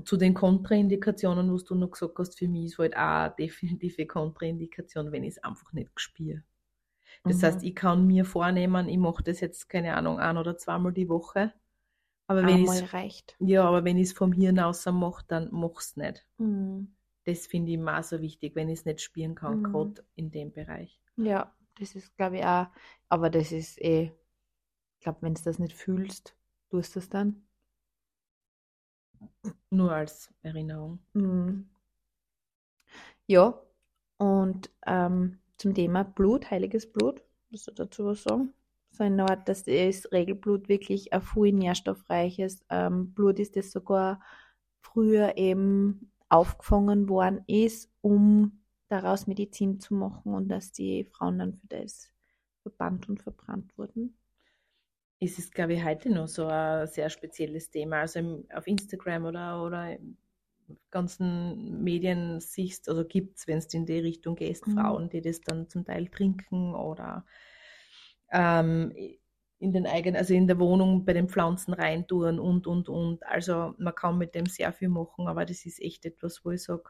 Zu 0.03 0.17
den 0.17 0.33
Kontraindikationen, 0.33 1.53
was 1.53 1.65
du 1.65 1.75
noch 1.75 1.91
gesagt 1.91 2.17
hast, 2.19 2.37
für 2.37 2.47
mich 2.47 2.65
ist 2.65 2.77
halt 2.77 2.95
auch 2.95 3.35
definitive 3.35 4.05
Kontraindikation, 4.05 5.11
wenn 5.11 5.23
ich 5.23 5.35
es 5.35 5.43
einfach 5.43 5.73
nicht 5.73 5.91
spüre. 5.99 6.43
Das 7.23 7.37
mhm. 7.37 7.41
heißt, 7.43 7.63
ich 7.63 7.75
kann 7.75 8.07
mir 8.07 8.25
vornehmen, 8.25 8.87
ich 8.87 8.97
mache 8.97 9.23
das 9.23 9.41
jetzt, 9.41 9.67
keine 9.67 9.95
Ahnung, 9.95 10.19
ein 10.19 10.37
oder 10.37 10.57
zweimal 10.57 10.93
die 10.93 11.09
Woche. 11.09 11.53
Aber 12.27 12.45
wenn 12.45 12.63
es 12.63 12.93
reicht. 12.93 13.35
Ja, 13.39 13.63
aber 13.63 13.83
wenn 13.83 13.97
ich 13.97 14.09
es 14.09 14.13
vom 14.13 14.31
Hirn 14.31 14.59
aus 14.59 14.85
mache, 14.85 15.25
dann 15.27 15.49
mach 15.51 15.79
es 15.79 15.97
nicht. 15.97 16.25
Mhm. 16.37 16.95
Das 17.25 17.47
finde 17.47 17.71
ich 17.71 17.75
immer 17.77 18.01
so 18.03 18.21
wichtig, 18.21 18.55
wenn 18.55 18.69
ich 18.69 18.79
es 18.79 18.85
nicht 18.85 19.01
spüren 19.01 19.35
kann, 19.35 19.59
mhm. 19.59 19.63
gerade 19.63 20.05
in 20.15 20.31
dem 20.31 20.51
Bereich. 20.51 21.01
Ja, 21.17 21.53
das 21.79 21.95
ist, 21.95 22.15
glaube 22.15 22.37
ich, 22.37 22.45
auch, 22.45 22.67
aber 23.09 23.29
das 23.29 23.51
ist 23.51 23.81
eh, 23.81 24.11
ich 24.95 25.03
glaube, 25.03 25.21
wenn 25.21 25.33
du 25.33 25.41
das 25.41 25.59
nicht 25.59 25.73
fühlst, 25.73 26.35
tust 26.69 26.95
du 26.95 26.99
es 26.99 27.09
dann. 27.09 27.47
Nur 29.69 29.91
als 29.91 30.33
Erinnerung. 30.41 30.99
Mhm. 31.13 31.69
Ja, 33.27 33.61
und 34.17 34.69
ähm, 34.85 35.39
zum 35.57 35.73
Thema 35.73 36.03
Blut, 36.03 36.49
heiliges 36.49 36.91
Blut, 36.91 37.23
musst 37.49 37.67
du 37.67 37.71
dazu 37.71 38.05
was 38.05 38.23
sagen? 38.23 38.53
So 38.91 39.03
eine 39.03 39.29
Art, 39.29 39.47
dass 39.47 39.63
das 39.63 40.11
Regelblut 40.11 40.67
wirklich 40.67 41.13
ein 41.13 41.21
viel 41.21 41.53
nährstoffreiches 41.53 42.65
ähm, 42.69 43.13
Blut 43.13 43.39
ist, 43.39 43.55
das 43.55 43.71
sogar 43.71 44.21
früher 44.81 45.37
eben 45.37 46.11
aufgefangen 46.29 47.07
worden 47.07 47.43
ist, 47.47 47.91
um 48.01 48.63
daraus 48.87 49.27
Medizin 49.27 49.79
zu 49.79 49.93
machen 49.93 50.33
und 50.33 50.49
dass 50.49 50.71
die 50.71 51.05
Frauen 51.05 51.39
dann 51.39 51.53
für 51.53 51.67
das 51.67 52.11
verbannt 52.63 53.07
und 53.09 53.21
verbrannt 53.21 53.77
wurden 53.77 54.17
ist 55.19 55.37
es, 55.37 55.51
glaube 55.51 55.73
ich, 55.73 55.83
heute 55.83 56.09
noch 56.09 56.27
so 56.27 56.47
ein 56.47 56.87
sehr 56.87 57.09
spezielles 57.09 57.69
Thema. 57.69 58.01
Also 58.01 58.19
im, 58.19 58.45
auf 58.53 58.67
Instagram 58.67 59.25
oder, 59.25 59.63
oder 59.63 59.97
im 59.97 60.17
ganzen 60.91 61.83
Medien 61.83 62.39
siehst, 62.39 62.89
also 62.89 63.05
gibt 63.05 63.37
es, 63.37 63.47
wenn 63.47 63.59
du 63.59 63.65
in 63.77 63.85
die 63.85 63.99
Richtung 63.99 64.35
gehst, 64.35 64.67
mhm. 64.67 64.77
Frauen, 64.77 65.09
die 65.09 65.21
das 65.21 65.41
dann 65.41 65.67
zum 65.67 65.83
Teil 65.83 66.07
trinken 66.07 66.73
oder 66.73 67.25
ähm, 68.31 68.93
in 69.59 69.73
den 69.73 69.85
eigenen, 69.85 70.15
also 70.15 70.33
in 70.33 70.47
der 70.47 70.59
Wohnung 70.59 71.03
bei 71.03 71.13
den 71.13 71.27
Pflanzen 71.27 71.73
reintun 71.73 72.39
und, 72.39 72.65
und, 72.65 72.87
und. 72.87 73.25
Also 73.25 73.73
man 73.77 73.95
kann 73.95 74.17
mit 74.17 74.35
dem 74.35 74.45
sehr 74.45 74.71
viel 74.71 74.89
machen, 74.89 75.27
aber 75.27 75.45
das 75.45 75.65
ist 75.65 75.81
echt 75.81 76.05
etwas, 76.05 76.45
wo 76.45 76.51
ich 76.51 76.63
sage, 76.63 76.83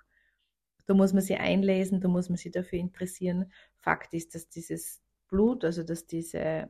da 0.85 0.93
muss 0.93 1.13
man 1.13 1.21
sich 1.21 1.39
einlesen, 1.39 2.01
da 2.01 2.07
muss 2.07 2.29
man 2.29 2.37
sich 2.37 2.51
dafür 2.51 2.79
interessieren. 2.79 3.51
Fakt 3.77 4.13
ist, 4.13 4.35
dass 4.35 4.49
dieses 4.49 5.01
Blut, 5.27 5.63
also 5.63 5.83
dass 5.83 6.05
diese 6.05 6.69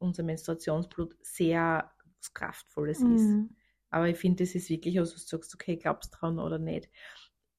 unser 0.00 0.22
Menstruationsblut 0.22 1.16
sehr 1.22 1.90
was 2.18 2.34
Kraftvolles 2.34 3.00
mhm. 3.00 3.14
ist. 3.14 3.56
Aber 3.90 4.08
ich 4.08 4.16
finde, 4.16 4.44
das 4.44 4.54
ist 4.54 4.70
wirklich, 4.70 4.98
also 4.98 5.14
du 5.14 5.18
sagst, 5.18 5.54
okay, 5.54 5.76
glaubst 5.76 6.16
dran 6.18 6.38
oder 6.38 6.58
nicht. 6.58 6.88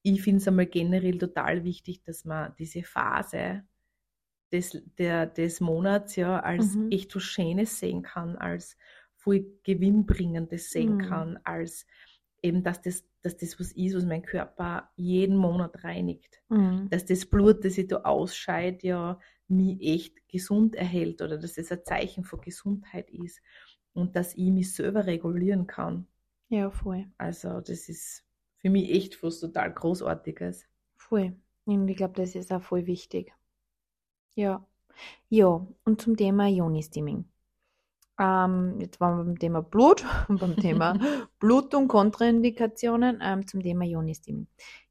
Ich 0.02 0.22
finde 0.22 0.38
es 0.38 0.48
einmal 0.48 0.66
generell 0.66 1.18
total 1.18 1.64
wichtig, 1.64 2.02
dass 2.02 2.24
man 2.24 2.54
diese 2.58 2.82
Phase 2.82 3.64
des, 4.50 4.82
der, 4.98 5.26
des 5.26 5.60
Monats 5.60 6.16
ja 6.16 6.40
als 6.40 6.74
mhm. 6.74 6.90
echt 6.90 7.14
was 7.14 7.22
Schönes 7.22 7.78
sehen 7.78 8.02
kann, 8.02 8.36
als 8.36 8.76
voll 9.14 9.46
Gewinnbringendes 9.62 10.70
sehen 10.70 10.96
mhm. 10.96 11.02
kann, 11.02 11.38
als 11.44 11.86
eben, 12.42 12.62
dass 12.62 12.82
das, 12.82 13.04
dass 13.22 13.36
das 13.36 13.58
was 13.58 13.72
ist, 13.72 13.94
was 13.94 14.04
mein 14.04 14.22
Körper 14.22 14.90
jeden 14.96 15.36
Monat 15.36 15.84
reinigt. 15.84 16.42
Mhm. 16.48 16.88
Dass 16.90 17.04
das 17.04 17.26
Blut, 17.26 17.64
das 17.64 17.78
ich 17.78 17.86
da 17.88 17.98
ausscheide, 17.98 18.86
ja 18.86 19.20
mich 19.52 19.80
echt 19.80 20.28
gesund 20.28 20.74
erhält 20.74 21.22
oder 21.22 21.38
dass 21.38 21.58
es 21.58 21.70
ein 21.70 21.84
Zeichen 21.84 22.24
von 22.24 22.40
Gesundheit 22.40 23.10
ist 23.10 23.40
und 23.92 24.16
dass 24.16 24.34
ich 24.34 24.50
mich 24.50 24.74
selber 24.74 25.06
regulieren 25.06 25.66
kann. 25.66 26.06
Ja, 26.48 26.70
voll. 26.70 27.06
Also 27.18 27.60
das 27.60 27.88
ist 27.88 28.24
für 28.58 28.70
mich 28.70 28.90
echt 28.90 29.22
was 29.22 29.40
total 29.40 29.72
Großartiges. 29.72 30.66
Voll. 30.96 31.36
Und 31.64 31.88
ich 31.88 31.96
glaube, 31.96 32.14
das 32.14 32.34
ist 32.34 32.52
auch 32.52 32.62
voll 32.62 32.86
wichtig. 32.86 33.32
Ja. 34.34 34.66
Ja, 35.28 35.66
und 35.84 36.00
zum 36.00 36.16
Thema 36.16 36.48
Ioni-Steaming. 36.48 37.24
Ähm, 38.22 38.80
jetzt 38.80 39.00
waren 39.00 39.18
wir 39.18 39.24
beim 39.24 39.38
Thema 39.38 39.62
Blut 39.62 40.04
und 40.28 40.40
beim 40.40 40.56
Thema 40.56 40.94
Blutung, 41.40 41.88
Kontraindikationen, 41.88 43.18
ähm, 43.20 43.46
zum 43.46 43.62
Thema 43.62 43.84
Ioni-Steaming. 43.84 44.46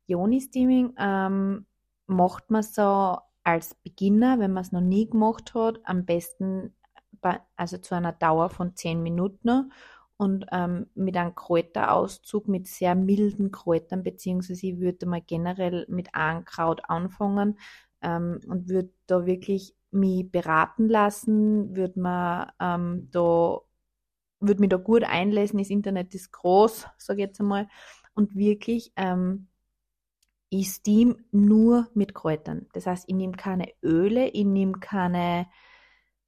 Ioni-Steaming 0.08 0.94
ähm, 0.98 1.66
macht 2.08 2.52
man 2.52 2.64
so 2.64 3.18
als 3.44 3.76
Beginner, 3.76 4.40
wenn 4.40 4.52
man 4.52 4.64
es 4.64 4.72
noch 4.72 4.82
nie 4.82 5.10
gemacht 5.10 5.54
hat, 5.56 5.80
am 5.86 6.06
besten 6.06 6.76
bei, 7.22 7.40
also 7.56 7.78
zu 7.78 7.96
einer 7.96 8.12
Dauer 8.12 8.50
von 8.50 8.76
10 8.76 9.02
Minuten 9.02 9.72
und 10.18 10.46
ähm, 10.52 10.88
mit 10.94 11.16
einem 11.16 11.34
Kräuterauszug 11.34 12.48
mit 12.48 12.68
sehr 12.68 12.96
milden 12.96 13.52
Kräutern, 13.52 14.04
beziehungsweise 14.04 14.68
ich 14.68 14.80
würde 14.80 15.06
mal 15.06 15.22
generell 15.22 15.86
mit 15.88 16.14
einem 16.14 16.46
Kraut 16.46 16.82
anfangen 16.90 17.58
ähm, 18.01 18.39
und 18.48 18.70
würde 18.70 18.91
da 19.08 19.25
wirklich 19.25 19.75
mich 19.91 20.31
beraten 20.31 20.88
lassen, 20.88 21.75
würde 21.75 22.00
man 22.00 22.51
ähm, 22.60 23.10
da 23.12 23.60
würde 24.39 24.60
mich 24.60 24.70
da 24.70 24.77
gut 24.77 25.03
einlesen, 25.03 25.60
das 25.60 25.70
Internet 25.70 26.15
ist 26.15 26.31
groß, 26.31 26.88
sage 26.98 27.22
ich 27.22 27.27
jetzt 27.27 27.39
einmal, 27.39 27.67
und 28.13 28.36
wirklich 28.36 28.91
ähm, 28.96 29.48
ich 30.50 30.70
steam 30.70 31.24
nur 31.31 31.88
mit 31.93 32.13
Kräutern. 32.13 32.67
Das 32.74 32.86
heißt, 32.86 33.05
ich 33.08 33.15
nehme 33.15 33.38
keine 33.38 33.70
Öle, 33.81 34.27
ich 34.27 34.46
nehme 34.46 34.74
keine 34.74 35.48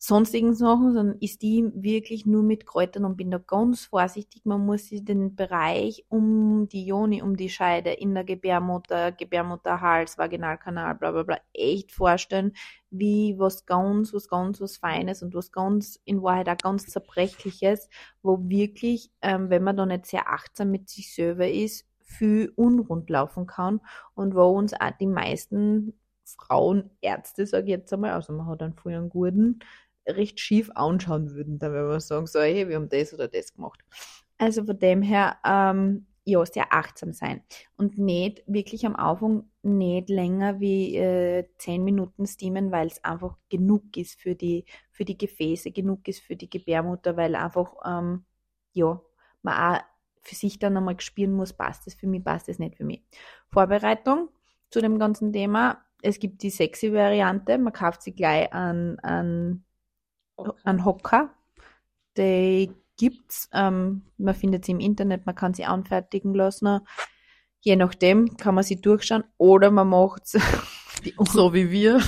sonstigen 0.06 0.54
Sachen, 0.54 0.92
sondern 0.92 1.16
ich 1.22 1.32
steam 1.32 1.72
wirklich 1.82 2.26
nur 2.26 2.44
mit 2.44 2.66
Kräutern 2.66 3.06
und 3.06 3.16
bin 3.16 3.32
da 3.32 3.38
ganz 3.38 3.86
vorsichtig. 3.86 4.44
Man 4.44 4.66
muss 4.66 4.90
sich 4.90 5.06
den 5.06 5.34
Bereich 5.34 6.06
um 6.10 6.68
die 6.68 6.86
Joni, 6.86 7.22
um 7.22 7.38
die 7.38 7.48
Scheide 7.48 7.92
in 7.92 8.14
der 8.14 8.26
Gebärmutter, 8.26 9.14
Gebärmutterhals, 9.14 10.18
Vaginalkanal, 10.18 10.96
bla 10.96 11.12
bla 11.12 11.24
bla, 11.24 11.38
echt 11.54 11.94
vorstellen, 11.94 12.52
wie 12.90 13.40
was 13.40 13.66
ganz, 13.66 14.14
was 14.14 14.28
ganz, 14.28 14.60
was 14.60 14.76
Feines 14.76 15.24
und 15.24 15.34
was 15.36 15.54
ganz, 15.54 16.02
in 16.04 16.22
Wahrheit 16.22 16.50
auch 16.50 16.58
ganz 16.58 16.86
Zerbrechliches, 16.88 17.88
wo 18.22 18.38
wirklich, 18.50 19.10
ähm, 19.22 19.50
wenn 19.50 19.64
man 19.64 19.78
da 19.78 19.86
nicht 19.86 20.06
sehr 20.08 20.30
achtsam 20.30 20.72
mit 20.72 20.90
sich 20.90 21.16
selber 21.16 21.48
ist, 21.48 21.88
viel 22.02 22.52
unrund 22.58 23.10
laufen 23.10 23.48
kann 23.48 23.80
und 24.16 24.36
wo 24.36 24.48
uns 24.48 24.74
auch 24.74 24.92
die 25.00 25.08
meisten 25.08 25.94
Frauenärzte, 26.26 27.46
sage 27.46 27.66
ich 27.66 27.70
jetzt 27.70 27.94
einmal, 27.94 28.12
also 28.12 28.34
man 28.34 28.48
hat 28.48 28.62
einen 28.62 28.74
voll 28.74 28.94
einen 28.94 29.10
guten, 29.10 29.60
recht 30.08 30.40
schief 30.40 30.70
anschauen 30.76 31.32
würden, 31.32 31.60
dann 31.60 31.74
wenn 31.74 31.88
wir 31.88 32.00
sagen, 32.00 32.28
so, 32.28 32.40
hey, 32.40 32.68
wir 32.68 32.76
haben 32.76 32.90
das 32.90 33.14
oder 33.14 33.28
das 33.28 33.54
gemacht. 33.54 33.80
Also 34.38 34.66
von 34.66 34.78
dem 34.78 35.02
her, 35.02 35.38
ähm, 35.46 36.06
ja, 36.26 36.46
sehr 36.46 36.74
achtsam 36.74 37.12
sein 37.12 37.44
und 37.76 37.98
nicht 37.98 38.44
wirklich 38.48 38.86
am 38.86 38.96
Anfang 38.96 39.44
nicht 39.62 40.10
länger 40.10 40.60
wie 40.60 40.96
äh, 40.96 41.50
zehn 41.58 41.84
Minuten 41.84 42.26
steamen, 42.26 42.72
weil 42.72 42.88
es 42.88 43.04
einfach 43.04 43.38
genug 43.50 43.98
ist 43.98 44.22
für 44.22 44.34
die, 44.36 44.66
für 44.92 45.04
die 45.04 45.18
Gefäße, 45.18 45.72
genug 45.72 46.08
ist 46.08 46.22
für 46.22 46.38
die 46.38 46.50
Gebärmutter, 46.50 47.18
weil 47.18 47.36
einfach, 47.36 47.76
ähm, 47.86 48.24
ja, 48.72 49.02
man 49.42 49.76
auch 49.76 49.82
für 50.22 50.36
sich 50.36 50.60
dann 50.60 50.78
einmal 50.78 51.00
spüren 51.02 51.34
muss, 51.34 51.52
passt 51.52 51.88
es 51.88 51.96
für 51.96 52.08
mich, 52.08 52.24
passt 52.24 52.48
es 52.48 52.58
nicht 52.60 52.78
für 52.78 52.86
mich. 52.86 53.04
Vorbereitung 53.50 54.30
zu 54.70 54.80
dem 54.80 54.98
ganzen 54.98 55.34
Thema. 55.34 55.84
Es 56.02 56.20
gibt 56.20 56.42
die 56.44 56.50
sexy 56.50 56.94
Variante, 56.94 57.58
man 57.58 57.74
kauft 57.74 58.02
sie 58.02 58.14
gleich 58.14 58.52
an, 58.54 58.98
an, 59.00 59.66
an 60.64 60.86
Hocker. 60.86 61.34
Die 62.18 62.72
gibt's. 62.98 63.50
Ähm, 63.54 64.04
man 64.18 64.36
findet 64.36 64.66
sie 64.66 64.72
im 64.72 64.80
Internet, 64.80 65.26
man 65.26 65.36
kann 65.36 65.54
sie 65.54 65.66
anfertigen 65.66 66.34
lassen. 66.34 66.80
Je 67.60 67.76
nachdem 67.76 68.36
kann 68.38 68.56
man 68.56 68.64
sie 68.64 68.82
durchschauen 68.82 69.24
oder 69.38 69.72
man 69.72 69.90
macht 69.90 70.28
so 71.32 71.54
wie 71.54 71.72
wir 71.72 72.02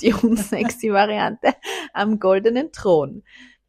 die 0.00 0.12
unsexy 0.12 0.92
Variante 0.92 1.54
am 1.92 2.18
goldenen 2.18 2.72
Thron. 2.72 3.22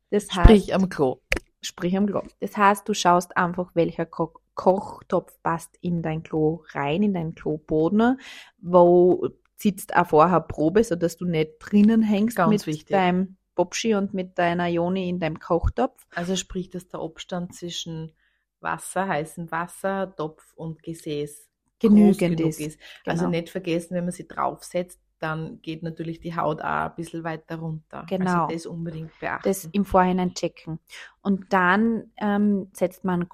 Das 0.09 0.29
heißt, 0.31 0.50
sprich 0.50 0.74
am 0.74 0.89
Klo. 0.89 1.21
Sprich 1.62 1.97
am 1.97 2.07
Klo. 2.07 2.21
Das 2.39 2.55
heißt, 2.55 2.88
du 2.88 2.93
schaust 2.93 3.35
einfach, 3.38 3.71
welcher 3.74 4.05
Ko 4.05 4.33
Kochtopf 4.55 5.38
passt 5.43 5.77
in 5.81 6.01
dein 6.01 6.24
Klo 6.24 6.63
rein, 6.71 7.03
in 7.03 7.13
dein 7.13 7.35
Kloboden, 7.35 8.21
wo 8.57 9.27
sitzt 9.57 9.93
auch 9.93 10.07
vorher 10.07 10.39
Probe, 10.39 10.81
sodass 10.81 11.17
du 11.17 11.25
nicht 11.25 11.55
drinnen 11.59 12.01
hängst 12.01 12.38
Ganz 12.38 12.50
mit 12.50 12.67
wichtig. 12.67 12.88
deinem 12.88 13.35
Bobschi 13.55 13.95
und 13.95 14.13
mit 14.13 14.38
deiner 14.38 14.67
Joni 14.67 15.09
in 15.09 15.19
deinem 15.19 15.39
Kochtopf. 15.39 16.05
Also 16.13 16.35
sprich, 16.35 16.69
dass 16.69 16.88
der 16.88 17.00
Abstand 17.00 17.55
zwischen 17.55 18.12
Wasser, 18.59 19.07
heißem 19.07 19.51
Wasser, 19.51 20.13
Topf 20.15 20.53
und 20.55 20.83
Gesäß 20.83 21.50
Genügend 21.79 22.17
genug 22.38 22.50
ist. 22.50 22.59
ist. 22.59 22.79
Genau. 23.03 23.13
Also 23.13 23.27
nicht 23.27 23.50
vergessen, 23.50 23.95
wenn 23.95 24.05
man 24.05 24.13
sie 24.13 24.27
draufsetzt, 24.27 25.00
dann 25.19 25.62
geht 25.62 25.83
natürlich 25.83 26.19
die 26.19 26.35
Haut 26.35 26.62
auch 26.62 26.65
ein 26.65 26.95
bisschen 26.95 27.24
weiter 27.24 27.57
runter. 27.57 28.05
Genau. 28.07 28.43
Also 28.43 28.53
das 28.53 28.65
unbedingt 28.65 29.17
beachten. 29.19 29.47
das 29.47 29.65
im 29.65 29.85
Vorhinein 29.85 30.33
checken. 30.33 30.79
Und 31.21 31.51
dann 31.53 32.12
ähm, 32.17 32.69
setzt 32.74 33.03
man 33.03 33.29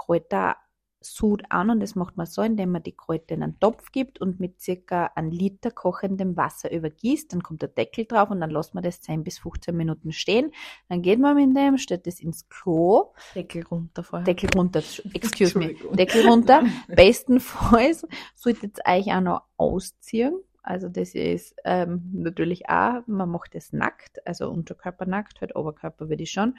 Kräutersud 1.01 1.43
an 1.49 1.69
und 1.69 1.79
das 1.79 1.95
macht 1.95 2.17
man 2.17 2.25
so, 2.25 2.41
indem 2.41 2.71
man 2.71 2.83
die 2.83 2.95
Kräuter 2.95 3.35
in 3.35 3.43
einen 3.43 3.59
Topf 3.59 3.91
gibt 3.91 4.21
und 4.21 4.39
mit 4.39 4.61
circa 4.61 5.11
einem 5.15 5.31
Liter 5.31 5.71
kochendem 5.71 6.37
Wasser 6.37 6.71
übergießt. 6.71 7.33
Dann 7.33 7.43
kommt 7.43 7.61
der 7.61 7.69
Deckel 7.69 8.05
drauf 8.05 8.29
und 8.29 8.39
dann 8.39 8.51
lässt 8.51 8.73
man 8.73 8.83
das 8.83 9.01
10 9.01 9.23
bis 9.23 9.39
15 9.39 9.75
Minuten 9.75 10.11
stehen. 10.11 10.51
Dann 10.89 11.01
geht 11.01 11.19
man 11.19 11.35
mit 11.35 11.57
dem, 11.57 11.77
stellt 11.77 12.07
das 12.07 12.19
ins 12.19 12.47
Klo, 12.49 13.13
Deckel 13.35 13.63
runter 13.63 14.03
vorher. 14.03 14.25
Deckel 14.25 14.49
runter, 14.55 14.79
excuse 15.13 15.57
me, 15.57 15.71
Entschuldigung. 15.71 15.95
Deckel 15.95 16.27
runter. 16.27 16.63
Bestenfalls 16.87 18.05
solltet 18.35 18.79
ihr 18.85 18.91
euch 18.91 19.13
auch 19.13 19.21
noch 19.21 19.41
ausziehen. 19.57 20.39
Also 20.63 20.89
das 20.89 21.15
ist 21.15 21.55
ähm, 21.65 22.11
natürlich 22.13 22.69
auch, 22.69 23.01
man 23.07 23.29
macht 23.29 23.55
das 23.55 23.73
nackt, 23.73 24.25
also 24.27 24.47
Unterkörper 24.51 25.07
nackt, 25.07 25.41
halt 25.41 25.55
Oberkörper 25.55 26.07
würde 26.07 26.21
ich 26.21 26.31
schon. 26.31 26.55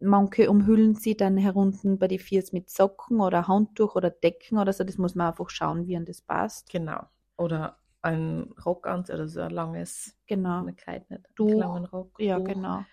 Manche 0.00 0.50
umhüllen 0.50 0.94
sie 0.94 1.16
dann 1.16 1.36
herunten 1.36 1.98
bei 1.98 2.08
die 2.08 2.18
Viers 2.18 2.52
mit 2.52 2.70
Socken 2.70 3.20
oder 3.20 3.48
Handtuch 3.48 3.96
oder 3.96 4.10
Decken 4.10 4.58
oder 4.58 4.72
so. 4.72 4.84
Das 4.84 4.98
muss 4.98 5.14
man 5.14 5.28
einfach 5.28 5.50
schauen, 5.50 5.86
wie 5.86 5.96
an 5.96 6.04
das 6.06 6.22
passt. 6.22 6.68
Genau. 6.70 7.08
Oder 7.36 7.78
ein 8.02 8.52
Rock 8.64 8.86
an, 8.86 9.00
oder 9.00 9.28
so 9.28 9.40
ein 9.40 9.50
langes, 9.50 10.16
Genau. 10.26 10.62
nicht, 10.64 10.86
einen 10.88 11.24
langen 11.54 11.84
Rock. 11.86 12.18
Ja, 12.20 12.38
Tuch. 12.38 12.46
genau. 12.46 12.86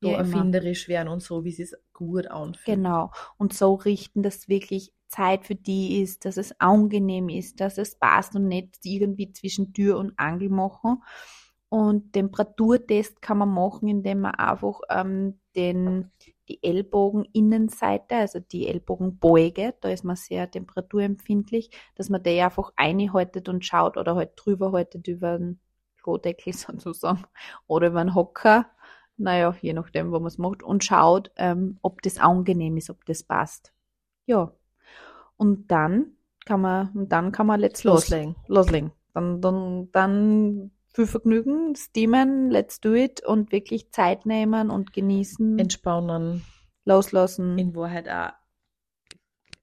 So 0.00 0.08
Ja, 0.08 0.16
erfinderisch 0.16 0.88
werden 0.88 1.08
und 1.08 1.20
so, 1.22 1.44
wie 1.44 1.52
sie 1.52 1.64
es 1.64 1.76
gut 1.92 2.26
anfühlt. 2.28 2.76
Genau. 2.76 3.10
Und 3.36 3.52
so 3.52 3.74
richten, 3.74 4.22
dass 4.22 4.48
wirklich 4.48 4.92
Zeit 5.08 5.44
für 5.44 5.54
die 5.54 6.00
ist, 6.02 6.24
dass 6.24 6.36
es 6.38 6.58
angenehm 6.60 7.28
ist, 7.28 7.60
dass 7.60 7.78
es 7.78 7.94
passt 7.98 8.34
und 8.34 8.48
nicht 8.48 8.78
irgendwie 8.84 9.32
zwischen 9.32 9.72
Tür 9.74 9.98
und 9.98 10.18
Angel 10.18 10.48
machen. 10.48 11.02
Und 11.74 12.12
Temperaturtest 12.12 13.20
kann 13.20 13.38
man 13.38 13.48
machen, 13.48 13.88
indem 13.88 14.20
man 14.20 14.36
einfach 14.36 14.78
ähm, 14.90 15.40
den, 15.56 16.12
die 16.48 16.62
Ellbogeninnenseite, 16.62 18.14
also 18.14 18.38
die 18.38 18.68
Ellbogenbeuge, 18.68 19.74
da 19.80 19.88
ist 19.88 20.04
man 20.04 20.14
sehr 20.14 20.48
temperaturempfindlich, 20.48 21.70
dass 21.96 22.10
man 22.10 22.22
die 22.22 22.40
einfach 22.40 22.72
einhaltet 22.76 23.48
und 23.48 23.64
schaut 23.64 23.96
oder 23.96 24.14
halt 24.14 24.34
drüber 24.36 24.70
haltet 24.70 25.08
über 25.08 25.36
den 25.36 25.58
Klodeckel 26.00 26.52
sozusagen 26.78 27.24
oder 27.66 27.88
über 27.88 28.02
einen 28.02 28.14
Hocker, 28.14 28.66
naja, 29.16 29.56
je 29.60 29.72
nachdem, 29.72 30.12
wo 30.12 30.20
man 30.20 30.28
es 30.28 30.38
macht, 30.38 30.62
und 30.62 30.84
schaut, 30.84 31.32
ähm, 31.34 31.80
ob 31.82 32.02
das 32.02 32.18
angenehm 32.18 32.76
ist, 32.76 32.88
ob 32.88 33.04
das 33.04 33.24
passt. 33.24 33.72
Ja. 34.26 34.52
Und 35.36 35.72
dann 35.72 36.12
kann 36.46 36.60
man, 36.60 36.90
und 36.90 37.08
dann 37.10 37.32
kann 37.32 37.48
man 37.48 37.58
let's 37.58 37.82
los, 37.82 38.10
Loslegen. 38.10 38.36
loslegen. 38.46 38.92
Dann, 39.12 39.40
dann, 39.40 39.90
dann 39.90 40.70
viel 40.94 41.06
Vergnügen, 41.06 41.74
steamen, 41.74 42.50
let's 42.50 42.80
do 42.80 42.94
it 42.94 43.24
und 43.26 43.50
wirklich 43.50 43.90
Zeit 43.90 44.26
nehmen 44.26 44.70
und 44.70 44.92
genießen, 44.92 45.58
Entspannen. 45.58 46.42
loslassen. 46.84 47.58
in 47.58 47.74
Wahrheit 47.74 48.08
auch 48.08 48.32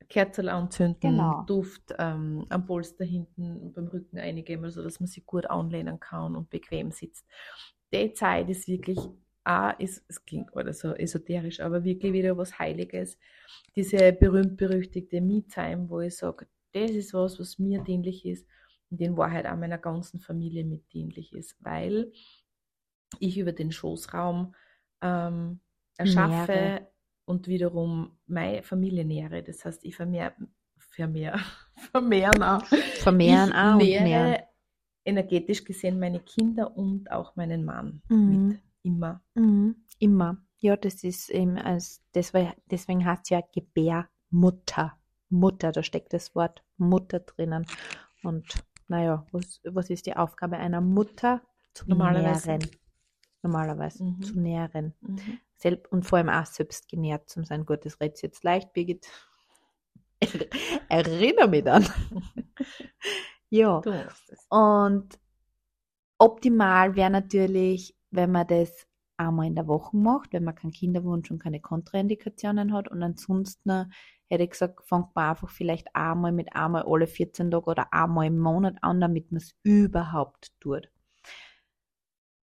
Kerzel 0.09 0.49
anzünden, 0.49 0.99
Genau. 1.11 1.43
Duft 1.47 1.95
ähm, 1.97 2.45
am 2.49 2.65
Polster 2.65 3.05
hinten 3.05 3.71
beim 3.71 3.87
Rücken 3.87 4.17
eingeben, 4.19 4.69
so 4.69 4.83
dass 4.83 4.99
man 4.99 5.07
sich 5.07 5.25
gut 5.25 5.49
anlehnen 5.49 6.01
kann 6.01 6.35
und 6.35 6.49
bequem 6.49 6.91
sitzt. 6.91 7.25
Die 7.93 8.11
Zeit 8.11 8.49
ist 8.49 8.67
wirklich, 8.67 8.99
auch, 9.45 9.79
ist, 9.79 10.03
es 10.09 10.25
klingt 10.25 10.53
oder 10.53 10.73
so 10.73 10.93
esoterisch, 10.93 11.61
aber 11.61 11.85
wirklich 11.85 12.11
wieder 12.11 12.35
was 12.37 12.59
Heiliges. 12.59 13.17
Diese 13.77 14.11
berühmt-berüchtigte 14.11 15.21
Me-Time, 15.21 15.89
wo 15.89 16.01
ich 16.01 16.17
sage, 16.17 16.45
das 16.73 16.91
ist 16.91 17.13
was, 17.13 17.39
was 17.39 17.57
mir 17.57 17.81
dienlich 17.81 18.25
ist 18.25 18.45
und 18.91 19.01
in 19.01 19.17
Wahrheit 19.17 19.45
auch 19.47 19.55
meiner 19.57 19.77
ganzen 19.77 20.19
Familie 20.19 20.63
mit 20.63 20.91
dienlich 20.93 21.33
ist, 21.33 21.55
weil 21.59 22.11
ich 23.19 23.37
über 23.37 23.51
den 23.53 23.71
Schoßraum 23.71 24.53
ähm, 25.01 25.59
erschaffe 25.97 26.51
Nähere. 26.51 26.87
und 27.25 27.47
wiederum 27.47 28.17
meine 28.27 28.63
Familie 28.63 29.05
nähere. 29.05 29.43
Das 29.43 29.65
heißt, 29.65 29.83
ich 29.85 29.95
vermehr, 29.95 30.35
vermehr, 30.77 31.39
vermehren 31.91 32.43
auch. 32.43 32.65
Vermehren 32.99 33.53
auch 33.53 33.73
und 33.73 33.79
nähere 33.79 34.43
energetisch 35.03 35.63
gesehen 35.63 35.99
meine 35.99 36.19
Kinder 36.19 36.75
und 36.77 37.11
auch 37.11 37.35
meinen 37.35 37.65
Mann 37.65 38.01
Mhm. 38.09 38.47
mit. 38.49 38.59
Immer. 38.83 39.23
Mhm. 39.35 39.75
Immer. 39.99 40.37
Ja, 40.57 40.75
das 40.77 41.03
ist 41.03 41.29
eben, 41.29 41.57
als, 41.57 42.03
deswegen, 42.13 42.53
deswegen 42.69 43.05
heißt 43.05 43.23
es 43.23 43.29
ja 43.29 43.41
Gebärmutter. 43.51 44.97
Mutter, 45.29 45.71
da 45.71 45.81
steckt 45.81 46.13
das 46.13 46.35
Wort 46.35 46.63
Mutter 46.77 47.19
drinnen. 47.19 47.65
Und 48.23 48.45
naja, 48.91 49.25
was, 49.31 49.61
was 49.63 49.89
ist 49.89 50.05
die 50.05 50.17
Aufgabe 50.17 50.57
einer 50.57 50.81
Mutter? 50.81 51.41
Zu 51.73 51.87
Normalerweise. 51.87 52.49
nähren. 52.49 52.69
Normalerweise. 53.41 54.03
Mhm. 54.03 54.21
Zu 54.21 54.37
nähren. 54.37 54.93
Selb 55.55 55.87
und 55.91 56.05
vor 56.05 56.17
allem 56.17 56.29
auch 56.29 56.45
selbst 56.45 56.89
genährt 56.89 57.29
zu 57.29 57.41
sein. 57.45 57.65
Gut, 57.65 57.85
das 57.85 58.01
redet 58.01 58.21
jetzt 58.21 58.43
leicht, 58.43 58.73
Birgit. 58.73 59.07
Erinnere 60.89 61.47
mich 61.47 61.63
dann. 61.63 61.87
ja. 63.49 63.81
Und 64.49 65.17
optimal 66.17 66.95
wäre 66.97 67.09
natürlich, 67.09 67.95
wenn 68.09 68.33
man 68.33 68.47
das 68.47 68.85
einmal 69.15 69.47
in 69.47 69.55
der 69.55 69.67
Woche 69.67 69.95
macht, 69.95 70.33
wenn 70.33 70.43
man 70.43 70.55
keinen 70.55 70.73
Kinderwunsch 70.73 71.31
und 71.31 71.39
keine 71.39 71.61
Kontraindikationen 71.61 72.73
hat. 72.73 72.89
Und 72.89 73.01
ansonsten 73.01 73.93
hätte 74.31 74.43
ich 74.43 74.51
gesagt, 74.51 74.83
fangt 74.85 75.13
man 75.15 75.29
einfach 75.29 75.49
vielleicht 75.49 75.95
einmal 75.95 76.31
mit 76.31 76.55
einmal 76.55 76.83
alle 76.87 77.05
14 77.05 77.51
Tage 77.51 77.65
oder 77.65 77.93
einmal 77.93 78.27
im 78.27 78.39
Monat 78.39 78.77
an, 78.81 79.01
damit 79.01 79.31
man 79.31 79.37
es 79.37 79.55
überhaupt 79.63 80.53
tut. 80.59 80.89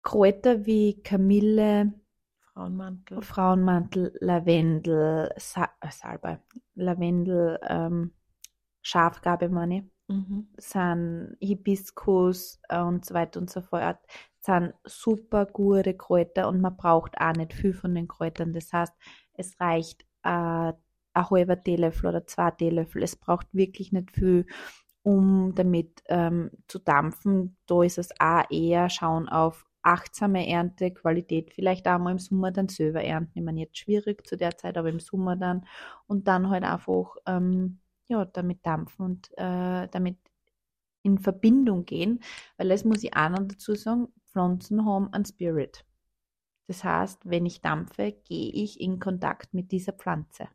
Kräuter 0.02 0.66
wie 0.66 1.02
Kamille, 1.02 1.92
Frauenmantel. 2.40 3.22
Frauenmantel, 3.22 4.12
Lavendel, 4.20 5.32
Sa 5.36 5.68
äh, 5.80 5.90
Salbei, 5.90 6.40
Lavendel, 6.74 7.58
ähm, 7.68 8.12
Schafgabe 8.82 9.48
meine 9.48 9.78
ich 9.78 9.84
Mhm. 10.10 10.48
sind 10.56 11.36
Hibiskus 11.40 12.60
äh, 12.70 12.80
und 12.80 13.04
so 13.04 13.14
weiter 13.14 13.40
und 13.40 13.50
so 13.50 13.60
fort, 13.60 13.98
sind 14.40 14.72
super 14.84 15.44
gute 15.44 15.94
Kräuter 15.94 16.48
und 16.48 16.62
man 16.62 16.76
braucht 16.76 17.20
auch 17.20 17.34
nicht 17.34 17.52
viel 17.52 17.74
von 17.74 17.94
den 17.94 18.08
Kräutern. 18.08 18.54
Das 18.54 18.72
heißt, 18.72 18.94
es 19.34 19.60
reicht 19.60 20.06
äh, 20.22 20.72
ein 21.18 21.30
halber 21.30 21.62
Teelöffel 21.62 22.08
oder 22.08 22.26
zwei 22.26 22.50
Teelöffel. 22.52 23.02
Es 23.02 23.16
braucht 23.16 23.46
wirklich 23.52 23.92
nicht 23.92 24.12
viel, 24.12 24.46
um 25.02 25.54
damit 25.54 26.02
ähm, 26.06 26.50
zu 26.66 26.78
dampfen. 26.78 27.56
Da 27.66 27.82
ist 27.82 27.98
es 27.98 28.10
auch 28.20 28.44
eher 28.50 28.90
schauen 28.90 29.28
auf 29.28 29.66
achtsame 29.82 30.46
Ernte, 30.48 30.90
Qualität, 30.90 31.52
vielleicht 31.52 31.86
auch 31.88 31.98
mal 31.98 32.10
im 32.12 32.18
Sommer 32.18 32.50
dann 32.50 32.68
selber 32.68 33.02
ernten. 33.02 33.38
Ich 33.38 33.44
meine, 33.44 33.60
jetzt 33.60 33.78
schwierig 33.78 34.26
zu 34.26 34.36
der 34.36 34.56
Zeit, 34.56 34.76
aber 34.76 34.88
im 34.88 35.00
Sommer 35.00 35.36
dann. 35.36 35.66
Und 36.06 36.28
dann 36.28 36.50
halt 36.50 36.64
einfach 36.64 37.16
ähm, 37.26 37.78
ja, 38.08 38.24
damit 38.24 38.64
dampfen 38.66 39.04
und 39.04 39.30
äh, 39.38 39.88
damit 39.88 40.18
in 41.02 41.18
Verbindung 41.18 41.84
gehen, 41.84 42.20
weil 42.56 42.68
das 42.68 42.84
muss 42.84 43.02
ich 43.02 43.16
auch 43.16 43.28
noch 43.30 43.46
dazu 43.46 43.74
sagen, 43.74 44.08
Pflanzen 44.26 44.84
haben 44.84 45.12
einen 45.12 45.24
Spirit. 45.24 45.84
Das 46.66 46.84
heißt, 46.84 47.22
wenn 47.24 47.46
ich 47.46 47.62
dampfe, 47.62 48.12
gehe 48.24 48.52
ich 48.52 48.80
in 48.80 48.98
Kontakt 49.00 49.54
mit 49.54 49.72
dieser 49.72 49.92
Pflanze. 49.92 50.48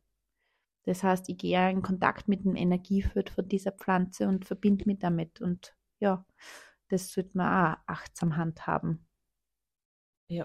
Das 0.85 1.03
heißt, 1.03 1.29
ich 1.29 1.37
gehe 1.37 1.69
in 1.69 1.81
Kontakt 1.81 2.27
mit 2.27 2.43
dem 2.43 2.55
Energiefeld 2.55 3.29
von 3.29 3.47
dieser 3.47 3.71
Pflanze 3.71 4.27
und 4.27 4.45
verbinde 4.45 4.83
mich 4.85 4.99
damit. 4.99 5.41
Und 5.41 5.75
ja, 5.99 6.25
das 6.89 7.11
sollte 7.11 7.37
man 7.37 7.47
auch 7.47 7.77
achtsam 7.87 8.35
handhaben. 8.35 9.05
Ja. 10.27 10.43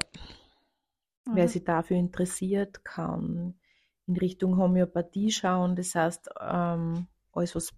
Mhm. 1.27 1.35
Wer 1.35 1.49
sich 1.49 1.65
dafür 1.65 1.97
interessiert, 1.97 2.85
kann 2.85 3.59
in 4.07 4.17
Richtung 4.17 4.57
Homöopathie 4.57 5.31
schauen. 5.33 5.77
Das 5.77 5.95
heißt, 5.95 6.31
ähm, 6.41 7.09
alles, 7.33 7.55
was 7.55 7.75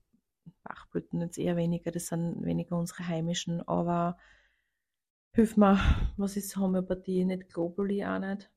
Bachblüten 0.62 1.20
jetzt 1.20 1.38
eher 1.38 1.56
weniger, 1.56 1.90
das 1.90 2.08
sind 2.08 2.44
weniger 2.44 2.76
unsere 2.76 3.06
heimischen, 3.06 3.66
aber 3.66 4.18
hilf 5.32 5.56
mir, 5.56 5.78
was 6.16 6.36
ist 6.36 6.56
Homöopathie? 6.56 7.24
Nicht 7.24 7.52
Globally 7.52 8.04
auch 8.04 8.18
nicht. 8.18 8.50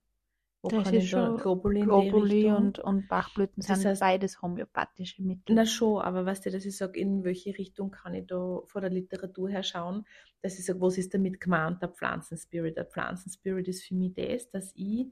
Schon 1.02 1.38
Globuli, 1.38 1.82
Globuli 1.82 2.50
und, 2.50 2.80
und 2.80 3.08
Bachblüten 3.10 3.64
das 3.68 3.80
sind 3.80 3.90
heißt, 3.90 4.00
beides 4.00 4.42
homöopathische 4.42 5.22
Mittel. 5.22 5.56
Na 5.56 5.66
schon, 5.66 6.02
aber 6.02 6.26
weißt 6.26 6.46
du, 6.46 6.52
dass 6.52 6.66
ich 6.66 6.78
sage, 6.78 7.00
in 7.00 7.26
welche 7.26 7.58
Richtung 7.58 7.92
kann 7.92 8.14
ich 8.14 8.28
da 8.28 8.62
von 8.66 8.82
der 8.82 8.90
Literatur 8.90 9.50
her 9.50 9.64
schauen, 9.64 10.06
dass 10.42 10.58
ich 10.58 10.66
sage, 10.66 10.80
was 10.80 10.98
ist 10.98 11.14
damit 11.14 11.42
gemeint, 11.42 11.82
der 11.82 11.90
Pflanzenspirit? 11.90 12.78
Der 12.78 12.86
Pflanzenspirit 12.86 13.68
ist 13.68 13.84
für 13.84 13.96
mich 13.96 14.14
das, 14.14 14.50
dass 14.52 14.72
ich 14.76 15.12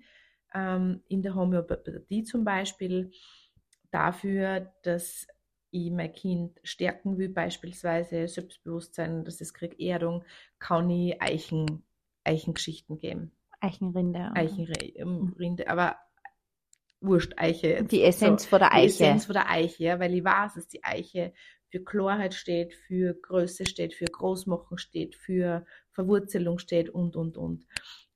ähm, 0.53 1.01
in 1.09 1.21
der 1.21 1.35
Homöopathie 1.35 2.23
zum 2.23 2.45
Beispiel 2.45 3.11
dafür, 3.91 4.71
dass 4.83 5.27
ich 5.71 5.91
mein 5.91 6.13
Kind 6.13 6.59
stärken 6.63 7.17
will, 7.17 7.29
beispielsweise 7.29 8.27
Selbstbewusstsein, 8.27 9.25
dass 9.25 9.41
es 9.41 9.53
kriegt 9.53 9.81
Erdung, 9.81 10.23
kann 10.59 10.89
ich 10.89 11.21
Eichen, 11.21 11.83
Eichengeschichten 12.23 12.97
geben. 12.97 13.31
Eichenrinde. 13.61 14.31
Eichenrinde, 14.35 15.67
aber 15.69 15.95
wurscht, 16.99 17.33
Eiche. 17.37 17.83
Die 17.83 18.03
Essenz 18.03 18.43
so, 18.43 18.49
von 18.49 18.59
der 18.59 18.73
Eiche. 18.73 18.97
Die 18.97 19.03
Essenz 19.03 19.25
von 19.25 19.33
der 19.33 19.49
Eiche, 19.49 19.83
ja, 19.83 19.99
weil 19.99 20.13
ich 20.13 20.23
weiß, 20.23 20.55
dass 20.55 20.67
die 20.67 20.83
Eiche 20.83 21.33
für 21.69 21.83
Klarheit 21.83 22.33
steht, 22.33 22.73
für 22.73 23.13
Größe 23.13 23.65
steht, 23.65 23.93
für 23.93 24.05
Großmachen 24.05 24.77
steht, 24.77 25.15
für 25.15 25.65
Verwurzelung 25.91 26.59
steht 26.59 26.89
und, 26.89 27.15
und, 27.15 27.37
und. 27.37 27.65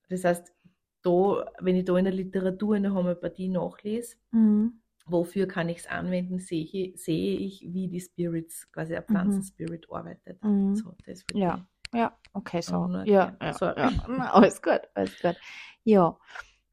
Das 0.09 0.23
heißt, 0.23 0.53
da, 1.01 1.51
wenn 1.59 1.75
ich 1.75 1.85
da 1.85 1.97
in 1.97 2.05
der 2.05 2.13
Literatur, 2.13 2.75
in 2.75 2.83
der 2.83 2.93
Homöopathie 2.93 3.47
nachlese, 3.47 4.17
mhm. 4.31 4.81
wofür 5.05 5.47
kann 5.47 5.69
ich 5.69 5.79
es 5.79 5.87
anwenden, 5.87 6.39
sehe, 6.39 6.93
sehe 6.97 7.37
ich, 7.37 7.61
wie 7.61 7.87
die 7.87 8.01
Spirits, 8.01 8.69
quasi 8.71 8.93
der 8.93 9.01
mhm. 9.01 9.05
Pflanzenspirit 9.05 9.87
mhm. 9.89 9.95
arbeitet. 9.95 10.43
Mhm. 10.43 10.75
So, 10.75 10.93
ja. 11.33 11.65
Ja, 11.93 12.17
okay, 12.33 12.61
so. 12.61 12.87
Ja, 13.05 13.35
ja, 13.41 13.53
so, 13.53 13.65
ja. 13.65 13.91
alles 14.31 14.61
gut, 14.61 14.81
alles 14.93 15.19
gut. 15.21 15.35
Ja, 15.83 16.17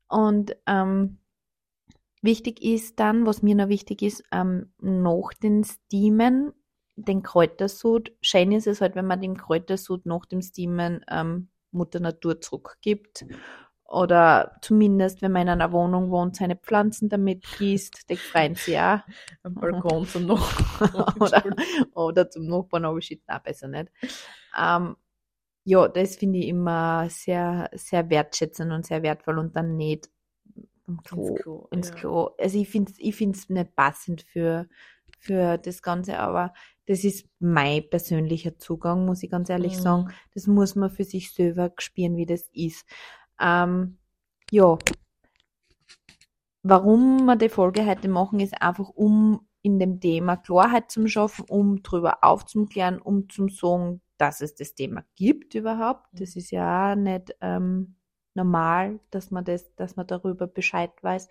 und 0.08 0.56
ähm, 0.66 1.18
wichtig 2.22 2.62
ist 2.62 2.98
dann, 2.98 3.26
was 3.26 3.42
mir 3.42 3.54
noch 3.54 3.68
wichtig 3.68 4.02
ist, 4.02 4.24
ähm, 4.32 4.72
nach 4.80 5.32
den 5.42 5.64
Steamen, 5.64 6.52
den 6.96 7.22
Kräutersud, 7.22 8.12
schön 8.20 8.52
ist 8.52 8.66
es 8.66 8.80
halt, 8.80 8.94
wenn 8.94 9.06
man 9.06 9.20
den 9.20 9.36
Kräutersud 9.36 10.06
nach 10.06 10.26
dem 10.26 10.42
Steamen 10.42 11.04
ähm, 11.10 11.48
Mutter 11.70 12.00
Natur 12.00 12.40
zurückgibt. 12.40 13.24
Oder 13.92 14.56
zumindest, 14.62 15.20
wenn 15.20 15.32
man 15.32 15.42
in 15.42 15.48
einer 15.50 15.70
Wohnung 15.70 16.10
wohnt, 16.10 16.36
seine 16.36 16.56
Pflanzen 16.56 17.10
damit 17.10 17.44
gießt, 17.58 18.08
die 18.08 18.16
freuen 18.16 18.54
sich 18.54 18.78
auch. 18.78 19.00
Am 19.42 19.52
Balkon 19.52 20.06
zum 20.06 20.24
Nachbarn. 20.24 21.14
oder, 21.20 21.44
oder 21.92 22.30
zum 22.30 22.46
Nachbarn, 22.46 22.86
aber 22.86 22.96
ich 22.96 23.20
auch 23.26 23.40
besser 23.40 23.68
nicht. 23.68 23.92
Ähm, 24.58 24.96
ja, 25.64 25.88
das 25.88 26.16
finde 26.16 26.38
ich 26.38 26.48
immer 26.48 27.10
sehr, 27.10 27.68
sehr 27.74 28.08
wertschätzend 28.08 28.72
und 28.72 28.86
sehr 28.86 29.02
wertvoll 29.02 29.38
und 29.38 29.54
dann 29.56 29.76
nicht 29.76 30.08
ins 30.88 31.02
Klo. 31.02 31.28
Ins 31.28 31.42
Klo. 31.42 31.68
Ins 31.70 31.88
ja. 31.90 31.94
Klo. 31.94 32.30
Also 32.40 32.58
ich 32.58 32.70
finde 32.70 32.92
es 32.92 32.98
ich 32.98 33.14
find's 33.14 33.50
nicht 33.50 33.76
passend 33.76 34.22
für, 34.22 34.68
für 35.18 35.58
das 35.58 35.82
Ganze, 35.82 36.18
aber 36.18 36.54
das 36.86 37.04
ist 37.04 37.28
mein 37.40 37.88
persönlicher 37.90 38.56
Zugang, 38.56 39.04
muss 39.04 39.22
ich 39.22 39.30
ganz 39.30 39.50
ehrlich 39.50 39.76
mhm. 39.76 39.82
sagen. 39.82 40.08
Das 40.32 40.46
muss 40.46 40.76
man 40.76 40.90
für 40.90 41.04
sich 41.04 41.34
selber 41.34 41.70
spüren, 41.78 42.16
wie 42.16 42.26
das 42.26 42.48
ist. 42.54 42.86
Ähm, 43.42 43.98
ja. 44.50 44.78
Warum 46.62 47.24
wir 47.24 47.36
die 47.36 47.48
Folge 47.48 47.84
heute 47.86 48.08
machen, 48.08 48.38
ist 48.38 48.60
einfach, 48.62 48.88
um 48.90 49.46
in 49.62 49.78
dem 49.78 50.00
Thema 50.00 50.36
Klarheit 50.36 50.90
zu 50.90 51.06
schaffen, 51.08 51.44
um 51.48 51.82
drüber 51.82 52.18
aufzuklären, 52.22 53.00
um 53.00 53.28
zu 53.28 53.48
sagen, 53.48 54.00
dass 54.18 54.40
es 54.40 54.54
das 54.54 54.74
Thema 54.74 55.04
gibt 55.16 55.54
überhaupt. 55.54 56.06
Das 56.12 56.36
ist 56.36 56.50
ja 56.50 56.94
nicht 56.94 57.34
ähm, 57.40 57.96
normal, 58.34 59.00
dass 59.10 59.30
man 59.30 59.44
das, 59.44 59.74
dass 59.74 59.96
man 59.96 60.06
darüber 60.06 60.46
Bescheid 60.46 60.92
weiß. 61.02 61.28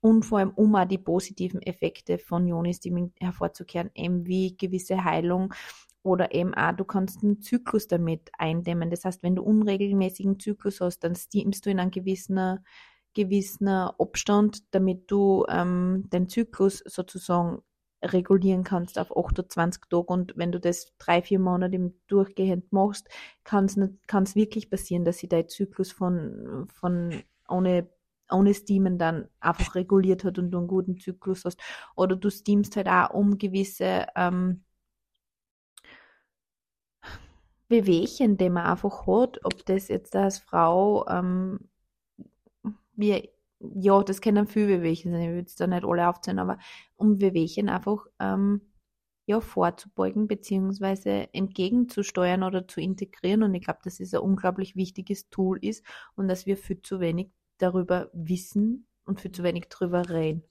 Und 0.00 0.24
vor 0.24 0.38
allem, 0.38 0.50
um 0.50 0.74
auch 0.74 0.84
die 0.84 0.98
positiven 0.98 1.62
Effekte 1.62 2.18
von 2.18 2.46
Joni-Steaming 2.46 3.12
hervorzukehren, 3.20 3.90
eben 3.94 4.26
wie 4.26 4.56
gewisse 4.56 5.04
Heilung 5.04 5.54
oder 6.04 6.34
eben 6.34 6.54
auch, 6.54 6.72
du 6.72 6.84
kannst 6.84 7.24
einen 7.24 7.40
Zyklus 7.40 7.88
damit 7.88 8.30
eindämmen. 8.38 8.90
Das 8.90 9.04
heißt, 9.04 9.22
wenn 9.22 9.34
du 9.34 9.42
unregelmäßigen 9.42 10.38
Zyklus 10.38 10.80
hast, 10.80 11.00
dann 11.00 11.16
steamst 11.16 11.64
du 11.64 11.70
in 11.70 11.80
einem 11.80 11.90
gewissen, 11.90 12.58
gewissen 13.14 13.68
Abstand, 13.68 14.62
damit 14.74 15.10
du 15.10 15.46
ähm, 15.48 16.08
den 16.12 16.28
Zyklus 16.28 16.82
sozusagen 16.86 17.62
regulieren 18.02 18.64
kannst 18.64 18.98
auf 18.98 19.16
28 19.16 19.84
Tage 19.88 20.12
und 20.12 20.36
wenn 20.36 20.52
du 20.52 20.60
das 20.60 20.92
drei, 20.98 21.22
vier 21.22 21.38
Monate 21.38 21.94
durchgehend 22.06 22.70
machst, 22.70 23.08
kann 23.44 23.64
es 23.64 24.36
wirklich 24.36 24.68
passieren, 24.68 25.06
dass 25.06 25.18
sich 25.18 25.30
dein 25.30 25.48
Zyklus 25.48 25.90
von, 25.90 26.66
von 26.68 27.22
ohne, 27.48 27.88
ohne 28.30 28.52
Steamen 28.52 28.98
dann 28.98 29.28
einfach 29.40 29.74
reguliert 29.74 30.22
hat 30.24 30.38
und 30.38 30.50
du 30.50 30.58
einen 30.58 30.66
guten 30.66 30.98
Zyklus 30.98 31.46
hast. 31.46 31.58
Oder 31.96 32.16
du 32.16 32.28
steamst 32.28 32.76
halt 32.76 32.88
auch 32.88 33.10
um 33.14 33.38
gewisse 33.38 34.06
ähm, 34.16 34.63
Bewegchen, 37.80 38.36
die 38.36 38.50
man 38.50 38.66
einfach 38.66 39.06
hat, 39.06 39.40
ob 39.44 39.64
das 39.66 39.88
jetzt 39.88 40.14
als 40.16 40.38
Frau 40.38 41.06
ähm, 41.08 41.60
wie 42.96 43.30
ja, 43.74 44.02
das 44.02 44.20
können 44.20 44.46
viele 44.46 44.68
Wehwehchen 44.68 45.12
sein, 45.12 45.22
ich 45.22 45.28
würde 45.28 45.46
es 45.46 45.56
da 45.56 45.66
nicht 45.66 45.84
alle 45.84 46.08
aufzählen, 46.08 46.38
aber 46.38 46.58
um 46.96 47.20
Wehwehchen 47.20 47.68
einfach 47.68 48.06
ähm, 48.20 48.60
ja, 49.26 49.40
vorzubeugen 49.40 50.26
beziehungsweise 50.26 51.32
entgegenzusteuern 51.32 52.42
oder 52.42 52.68
zu 52.68 52.80
integrieren. 52.80 53.42
Und 53.42 53.54
ich 53.54 53.64
glaube, 53.64 53.80
dass 53.84 54.00
es 54.00 54.14
ein 54.14 54.20
unglaublich 54.20 54.76
wichtiges 54.76 55.30
Tool 55.30 55.58
ist 55.64 55.84
und 56.14 56.28
dass 56.28 56.46
wir 56.46 56.56
viel 56.56 56.82
zu 56.82 57.00
wenig 57.00 57.30
darüber 57.58 58.10
wissen 58.12 58.86
und 59.06 59.20
viel 59.20 59.32
zu 59.32 59.42
wenig 59.42 59.68
darüber 59.68 60.08
reden. 60.10 60.44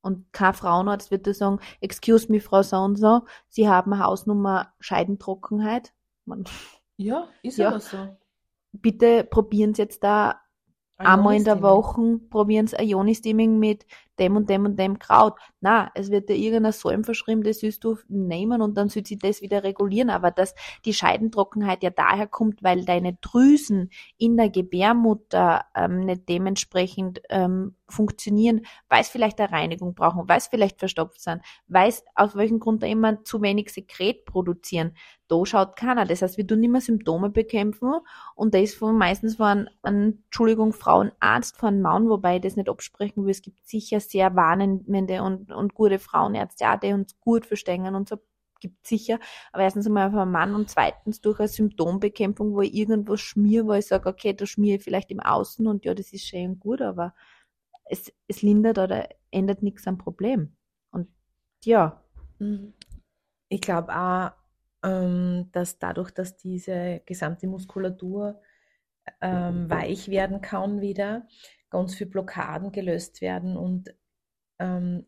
Und 0.00 0.32
kein 0.32 0.54
Frauenarzt 0.54 1.10
wird 1.10 1.26
da 1.26 1.34
sagen, 1.34 1.58
excuse 1.80 2.30
me, 2.30 2.40
Frau 2.40 2.62
so 2.62 2.76
und 2.76 2.96
so, 2.96 3.22
Sie 3.48 3.68
haben 3.68 3.98
Hausnummer 3.98 4.72
Scheidentrockenheit. 4.80 5.92
Man, 6.26 6.44
ja, 6.96 7.28
ist 7.42 7.58
ja. 7.58 7.78
so. 7.78 8.16
Bitte 8.72 9.24
probieren 9.24 9.74
Sie 9.74 9.82
jetzt 9.82 10.04
da 10.04 10.40
einmal 10.98 11.36
in 11.36 11.44
der 11.44 11.62
Woche 11.62 12.18
probieren 12.30 12.66
sie 12.66 12.76
ein 12.76 12.88
Ioni-Steaming 12.88 13.58
mit 13.58 13.86
dem 14.18 14.36
und 14.36 14.50
dem 14.50 14.64
und 14.64 14.78
dem 14.78 14.98
Kraut. 14.98 15.34
Na, 15.60 15.90
es 15.94 16.10
wird 16.10 16.28
dir 16.28 16.36
irgendein 16.36 16.72
Säum 16.72 17.04
verschrieben, 17.04 17.42
das 17.42 17.62
willst 17.62 17.84
du 17.84 17.98
nehmen 18.08 18.62
und 18.62 18.76
dann 18.76 18.88
soll 18.88 19.04
sie 19.06 19.18
das 19.18 19.42
wieder 19.42 19.64
regulieren. 19.64 20.10
Aber 20.10 20.30
dass 20.30 20.54
die 20.84 20.94
Scheidentrockenheit 20.94 21.82
ja 21.82 21.90
daher 21.90 22.26
kommt, 22.26 22.62
weil 22.62 22.84
deine 22.84 23.14
Drüsen 23.14 23.90
in 24.18 24.36
der 24.36 24.50
Gebärmutter 24.50 25.64
ähm, 25.74 26.00
nicht 26.00 26.28
dementsprechend 26.28 27.20
ähm, 27.30 27.74
funktionieren, 27.88 28.66
weil 28.88 29.00
es 29.00 29.08
vielleicht 29.08 29.40
eine 29.40 29.52
Reinigung 29.52 29.94
brauchen, 29.94 30.28
weil 30.28 30.38
es 30.38 30.48
vielleicht 30.48 30.78
verstopft 30.78 31.20
sind, 31.20 31.42
weil 31.68 31.88
es 31.88 32.04
aus 32.14 32.34
welchem 32.34 32.58
Grund 32.58 32.82
da 32.82 32.86
immer 32.86 33.22
zu 33.24 33.42
wenig 33.42 33.70
Sekret 33.70 34.24
produzieren. 34.24 34.92
Da 35.28 35.44
schaut 35.44 35.76
keiner. 35.76 36.04
Das 36.04 36.22
heißt, 36.22 36.36
wir 36.36 36.46
tun 36.46 36.62
immer 36.62 36.80
Symptome 36.80 37.30
bekämpfen 37.30 37.94
und 38.34 38.54
da 38.54 38.58
ist 38.58 38.80
meistens 38.80 39.36
von 39.36 39.68
einem, 39.82 40.22
Entschuldigung, 40.26 40.72
Frauenarzt 40.72 41.56
von 41.56 41.80
Maun, 41.80 42.08
wobei 42.08 42.36
ich 42.36 42.42
das 42.42 42.56
nicht 42.56 42.68
absprechen 42.68 43.24
will. 43.24 43.32
Es 43.32 43.42
gibt 43.42 43.66
sicher 43.66 43.98
sehr 44.10 44.34
warnende 44.36 45.22
und, 45.22 45.52
und 45.52 45.74
gute 45.74 45.98
Frauenärzte 45.98 46.70
auch, 46.70 46.78
die 46.78 46.92
uns 46.92 47.18
gut 47.20 47.46
verstehen 47.46 47.94
und 47.94 48.08
so 48.08 48.18
gibt 48.60 48.86
sicher, 48.86 49.18
aber 49.52 49.64
erstens 49.64 49.86
einmal 49.86 50.08
auf 50.08 50.14
einen 50.14 50.30
Mann 50.30 50.54
und 50.54 50.70
zweitens 50.70 51.20
durch 51.20 51.38
eine 51.38 51.48
Symptombekämpfung, 51.48 52.54
wo 52.54 52.62
ich 52.62 52.74
irgendwas 52.74 53.20
schmier, 53.20 53.66
wo 53.66 53.74
ich 53.74 53.86
sage, 53.86 54.08
okay, 54.08 54.32
da 54.32 54.46
schmier 54.46 54.76
ich 54.76 54.82
vielleicht 54.82 55.10
im 55.10 55.20
Außen 55.20 55.66
und 55.66 55.84
ja, 55.84 55.94
das 55.94 56.12
ist 56.12 56.26
schön 56.26 56.58
gut, 56.58 56.80
aber 56.80 57.14
es, 57.84 58.12
es 58.28 58.42
lindert 58.42 58.78
oder 58.78 59.08
ändert 59.30 59.62
nichts 59.62 59.86
am 59.86 59.98
Problem. 59.98 60.56
Und 60.90 61.08
ja. 61.64 62.02
Mhm. 62.38 62.72
Ich 63.48 63.60
glaube 63.60 63.96
auch, 63.96 64.32
ähm, 64.82 65.48
dass 65.52 65.78
dadurch, 65.78 66.10
dass 66.10 66.36
diese 66.36 67.02
gesamte 67.06 67.46
Muskulatur 67.46 68.40
ähm, 69.20 69.70
weich 69.70 70.08
werden 70.08 70.40
kann 70.40 70.80
wieder, 70.80 71.28
ganz 71.70 71.94
viele 71.94 72.10
Blockaden 72.10 72.72
gelöst 72.72 73.20
werden 73.20 73.56
und 73.56 73.94
ähm, 74.58 75.06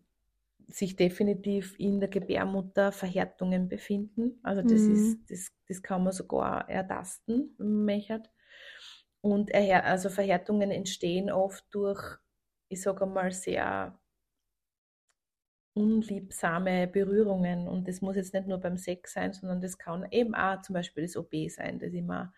sich 0.69 0.97
definitiv 0.97 1.79
in 1.79 2.01
der 2.01 2.09
Gebärmutter 2.11 2.93
Verhärtungen 2.93 3.69
befinden. 3.69 4.41
Also 4.43 4.63
das 4.63 4.89
Mhm. 4.89 4.89
ist, 4.89 5.31
das, 5.31 5.53
das 5.69 5.83
kann 5.83 6.05
man 6.05 6.13
sogar 6.13 6.69
ertasten, 6.69 7.55
wenn 7.59 7.69
man 7.69 7.85
möchte. 7.87 8.31
Und 9.21 9.51
erhär- 9.53 9.85
also 9.85 10.11
Verhärtungen 10.11 10.71
entstehen 10.71 11.31
oft 11.31 11.67
durch, 11.73 12.19
ich 12.69 12.83
sage 12.83 13.07
mal, 13.07 13.33
sehr 13.33 13.99
unliebsame 15.75 16.87
Berührungen. 16.89 17.69
Und 17.69 17.87
das 17.89 18.01
muss 18.01 18.17
jetzt 18.17 18.35
nicht 18.35 18.47
nur 18.49 18.59
beim 18.59 18.77
Sex 18.77 19.13
sein, 19.13 19.33
sondern 19.33 19.61
das 19.61 19.79
kann 19.79 20.07
eben 20.11 20.35
auch 20.35 20.61
zum 20.63 20.75
Beispiel 20.75 21.05
das 21.05 21.17
OB 21.17 21.49
sein, 21.49 21.79
das 21.79 21.93
immer 21.93 22.33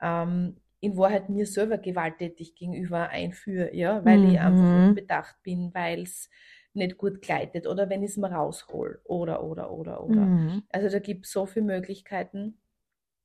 ähm, 0.00 0.56
in 0.80 0.96
Wahrheit 0.96 1.28
mir 1.28 1.46
selber 1.46 1.78
gewalttätig 1.78 2.54
gegenüber 2.54 3.08
einführe, 3.10 3.74
ja, 3.74 4.04
weil 4.04 4.24
ich 4.24 4.40
einfach 4.40 4.70
Mhm. 4.70 4.86
unbedacht 4.88 5.36
bin, 5.42 5.72
weil 5.74 6.02
es 6.02 6.30
nicht 6.72 6.96
gut 6.98 7.20
gleitet 7.22 7.66
oder 7.66 7.90
wenn 7.90 8.02
ich 8.02 8.12
es 8.12 8.16
mir 8.16 8.30
raushol 8.32 9.00
oder, 9.04 9.42
oder, 9.44 9.70
oder, 9.72 10.02
oder. 10.04 10.22
Mhm. 10.22 10.62
Also 10.70 10.88
da 10.88 10.98
gibt 10.98 11.26
es 11.26 11.32
so 11.32 11.46
viele 11.46 11.66
Möglichkeiten. 11.66 12.60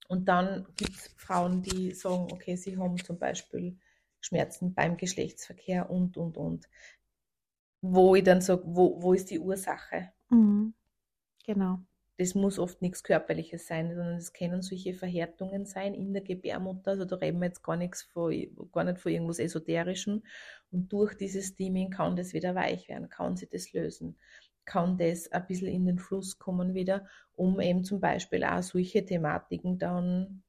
Und 0.07 0.27
dann 0.27 0.67
gibt 0.75 0.95
es 0.97 1.07
Frauen, 1.17 1.61
die 1.63 1.91
sagen, 1.91 2.27
okay, 2.31 2.55
sie 2.55 2.77
haben 2.77 2.97
zum 2.97 3.17
Beispiel 3.19 3.79
Schmerzen 4.21 4.73
beim 4.73 4.97
Geschlechtsverkehr 4.97 5.89
und, 5.89 6.17
und, 6.17 6.37
und. 6.37 6.67
Wo 7.81 8.15
ich 8.15 8.23
dann 8.25 8.41
sage, 8.41 8.63
wo, 8.65 9.01
wo 9.01 9.13
ist 9.13 9.29
die 9.31 9.39
Ursache? 9.39 10.11
Mhm. 10.29 10.73
Genau. 11.45 11.85
Das 12.17 12.33
muss 12.33 12.59
oft 12.59 12.81
nichts 12.81 13.03
Körperliches 13.03 13.67
sein, 13.67 13.89
sondern 13.89 14.15
es 14.15 14.31
können 14.31 14.61
solche 14.61 14.93
Verhärtungen 14.93 15.65
sein 15.65 15.93
in 15.93 16.13
der 16.13 16.21
Gebärmutter. 16.21 16.91
Also 16.91 17.05
da 17.05 17.17
reden 17.17 17.39
wir 17.39 17.47
jetzt 17.47 17.63
gar 17.63 17.75
nichts 17.75 18.03
von, 18.03 18.31
gar 18.71 18.85
nicht 18.85 18.99
von 18.99 19.11
irgendwas 19.11 19.39
Esoterischem. 19.39 20.23
Und 20.71 20.93
durch 20.93 21.15
dieses 21.15 21.47
Steaming 21.47 21.89
kann 21.89 22.15
das 22.15 22.33
wieder 22.33 22.55
weich 22.55 22.87
werden, 22.87 23.09
kann 23.09 23.35
sich 23.35 23.49
das 23.49 23.73
lösen, 23.73 24.17
kann 24.63 24.97
das 24.97 25.29
ein 25.31 25.45
bisschen 25.45 25.67
in 25.67 25.85
den 25.85 25.99
Fluss 25.99 26.39
kommen 26.39 26.73
wieder, 26.73 27.05
um 27.33 27.59
eben 27.59 27.83
zum 27.83 27.99
Beispiel 27.99 28.45
auch 28.45 28.63
solche 28.63 29.05
Thematiken 29.05 29.77
dann 29.77 30.44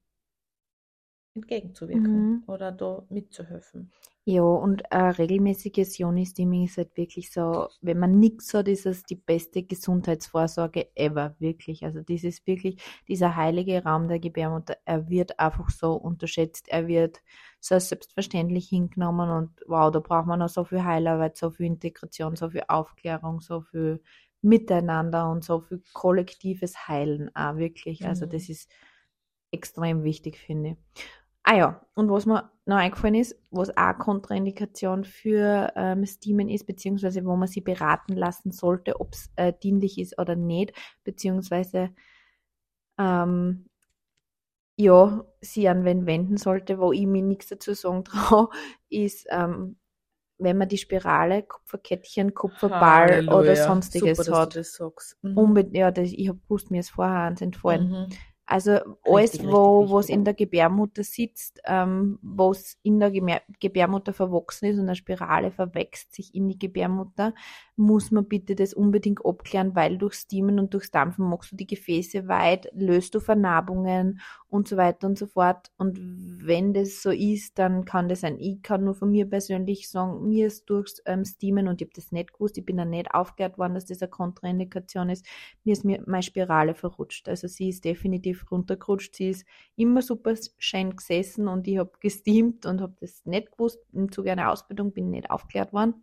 entgegenzuwirken 1.37 2.27
Mhm. 2.27 2.47
oder 2.47 2.73
da 2.73 3.07
mitzuhelfen. 3.11 3.93
Ja, 4.29 4.43
und 4.43 4.91
ein 4.91 5.13
regelmäßiges 5.13 5.99
Joni-Steaming 5.99 6.65
ist 6.65 6.79
halt 6.79 6.97
wirklich 6.97 7.31
so, 7.31 7.69
wenn 7.81 8.01
man 8.01 8.19
nichts 8.19 8.53
hat, 8.55 8.67
ist 8.67 8.85
es 8.85 9.05
die 9.05 9.15
beste 9.15 9.63
Gesundheitsvorsorge 9.63 10.89
ever, 10.97 11.37
wirklich. 11.39 11.85
Also 11.85 12.01
das 12.01 12.25
ist 12.25 12.45
wirklich 12.45 12.83
dieser 13.07 13.37
heilige 13.37 13.85
Raum 13.85 14.09
der 14.09 14.19
Gebärmutter. 14.19 14.79
Er 14.85 15.09
wird 15.09 15.39
einfach 15.39 15.71
so 15.71 15.93
unterschätzt, 15.95 16.67
er 16.69 16.89
wird 16.89 17.21
so 17.61 17.79
selbstverständlich 17.79 18.69
hingenommen 18.69 19.31
und 19.31 19.61
wow, 19.69 19.93
da 19.93 20.01
braucht 20.01 20.27
man 20.27 20.41
noch 20.41 20.49
so 20.49 20.65
viel 20.65 20.83
Heilarbeit, 20.83 21.37
so 21.37 21.51
viel 21.53 21.67
Integration, 21.67 22.35
so 22.35 22.51
viel 22.51 22.65
Aufklärung, 22.67 23.41
so 23.41 23.61
viel 23.61 24.03
Miteinander 24.43 25.31
und 25.31 25.45
so 25.45 25.61
viel 25.61 25.83
kollektives 25.93 26.89
Heilen 26.89 27.31
auch 27.37 27.57
wirklich. 27.59 28.07
Also 28.09 28.27
Mhm. 28.27 28.27
das 28.27 28.49
ist 28.49 28.69
extrem 29.53 30.03
wichtig, 30.05 30.39
finde 30.39 30.71
ich. 30.71 31.05
Ah 31.49 31.55
ja, 31.57 31.87
und 31.95 32.11
was 32.11 32.27
mir 32.27 32.51
noch 32.65 32.77
eingefallen 32.77 33.15
ist, 33.15 33.37
was 33.53 33.71
auch 33.71 33.77
eine 33.77 33.99
Kontraindikation 33.99 35.05
für 35.05 35.73
ähm, 35.77 36.05
Steamen 36.05 36.49
ist, 36.49 36.67
beziehungsweise 36.67 37.25
wo 37.25 37.37
man 37.37 37.47
sie 37.47 37.61
beraten 37.61 38.15
lassen 38.15 38.51
sollte, 38.51 39.01
ob 39.01 39.13
es 39.15 39.31
äh, 39.37 39.53
dienlich 39.63 40.01
ist 40.01 40.19
oder 40.19 40.35
nicht, 40.35 40.73
beziehungsweise 41.05 41.91
ähm, 42.99 43.69
ja, 44.77 45.25
sie 45.41 45.69
an 45.69 45.85
wen 45.85 46.05
wenden 46.05 46.37
sollte, 46.37 46.81
wo 46.81 46.91
ich 46.93 47.07
mir 47.07 47.23
nichts 47.23 47.47
dazu 47.47 47.75
sagen 47.75 48.05
traue, 48.05 48.49
ist, 48.89 49.29
ähm, 49.31 49.77
wenn 50.39 50.59
man 50.59 50.69
die 50.69 50.79
Spirale, 50.79 51.45
Kupferkettchen, 51.45 52.35
Kupferball 52.35 52.83
Halleluja. 52.83 53.41
oder 53.41 53.55
sonstiges 53.55 54.19
Super, 54.19 54.31
dass 54.31 54.41
hat. 54.41 54.55
du 54.55 54.59
das 54.59 54.73
sagst. 54.75 55.17
Mhm. 55.23 55.39
Unbedingt, 55.39 55.77
ja, 55.77 55.93
das, 55.93 56.11
ich 56.11 56.29
habe 56.29 56.41
gewusst, 56.41 56.73
mir 56.73 56.81
ist 56.81 56.91
vorher 56.91 57.21
eins 57.21 57.41
entfallen. 57.41 57.89
Mhm. 57.89 58.09
Also 58.49 58.79
alles, 59.03 59.35
Richtig, 59.35 59.51
wo 59.51 59.91
was 59.91 60.09
in 60.09 60.25
der 60.25 60.33
Gebärmutter 60.35 61.03
sitzt, 61.03 61.61
ähm, 61.65 62.21
was 62.23 62.79
in 62.85 63.01
der 63.01 63.11
Gebärmutter 63.11 64.13
verwachsen 64.13 64.67
ist 64.67 64.77
und 64.77 64.85
eine 64.85 64.95
Spirale 64.95 65.51
verwächst 65.51 66.15
sich 66.15 66.33
in 66.33 66.49
die 66.49 66.59
Gebärmutter, 66.59 67.35
muss 67.75 68.13
man 68.13 68.29
bitte 68.29 68.55
das 68.55 68.73
unbedingt 68.73 69.25
abklären, 69.27 69.75
weil 69.75 69.99
durch 69.99 70.15
Steamen 70.15 70.61
und 70.61 70.73
durchs 70.75 70.93
Dampfen 70.93 71.29
machst 71.29 71.51
du 71.51 71.57
die 71.57 71.67
Gefäße 71.67 72.29
weit, 72.29 72.71
löst 72.73 73.17
du 73.17 73.21
Vernarbungen 73.21 74.21
und 74.49 74.69
so 74.69 74.77
weiter 74.77 75.07
und 75.07 75.19
so 75.19 75.27
fort. 75.27 75.71
Und 75.77 75.99
wenn 76.47 76.73
das 76.73 77.03
so 77.03 77.11
ist, 77.11 77.59
dann 77.59 77.85
kann 77.85 78.09
das 78.09 78.21
sein. 78.21 78.39
Ich 78.39 78.63
kann 78.63 78.85
nur 78.85 78.95
von 78.95 79.11
mir 79.11 79.29
persönlich 79.29 79.91
sagen, 79.91 80.29
mir 80.29 80.47
ist 80.47 80.71
durchs 80.71 81.03
ähm, 81.05 81.25
Steamen 81.25 81.69
und 81.69 81.81
ich 81.81 81.89
habe 81.89 81.95
das 81.95 82.13
nicht 82.13 82.33
gewusst, 82.33 82.57
ich 82.57 82.65
bin 82.65 82.77
dann 82.77 82.91
nicht 82.91 83.13
aufgehört 83.13 83.59
worden, 83.59 83.75
dass 83.75 83.87
das 83.87 84.03
eine 84.03 84.11
Kontraindikation 84.11 85.11
ist, 85.11 85.27
mir 85.65 85.73
ist 85.73 85.85
mir 85.85 86.03
meine 86.07 86.23
Spirale 86.23 86.75
verrutscht. 86.75 87.29
Also 87.29 87.49
sie 87.49 87.71
ist 87.71 87.85
definitiv 87.85 88.51
runtergerutscht. 88.51 89.17
Sie 89.17 89.31
ist 89.31 89.47
immer 89.75 90.03
super 90.03 90.35
schön 90.59 90.95
gesessen 90.95 91.49
und 91.49 91.67
ich 91.67 91.79
habe 91.79 91.93
gesteamt 92.01 92.67
und 92.67 92.81
habe 92.81 92.95
das 93.01 93.25
nicht 93.27 93.53
gewusst. 93.53 93.79
Im 93.93 94.13
Zuge 94.13 94.33
einer 94.33 94.53
Ausbildung 94.53 94.93
bin 94.93 95.07
ich 95.07 95.23
nicht 95.23 95.31
aufgeklärt 95.31 95.73
worden. 95.73 95.95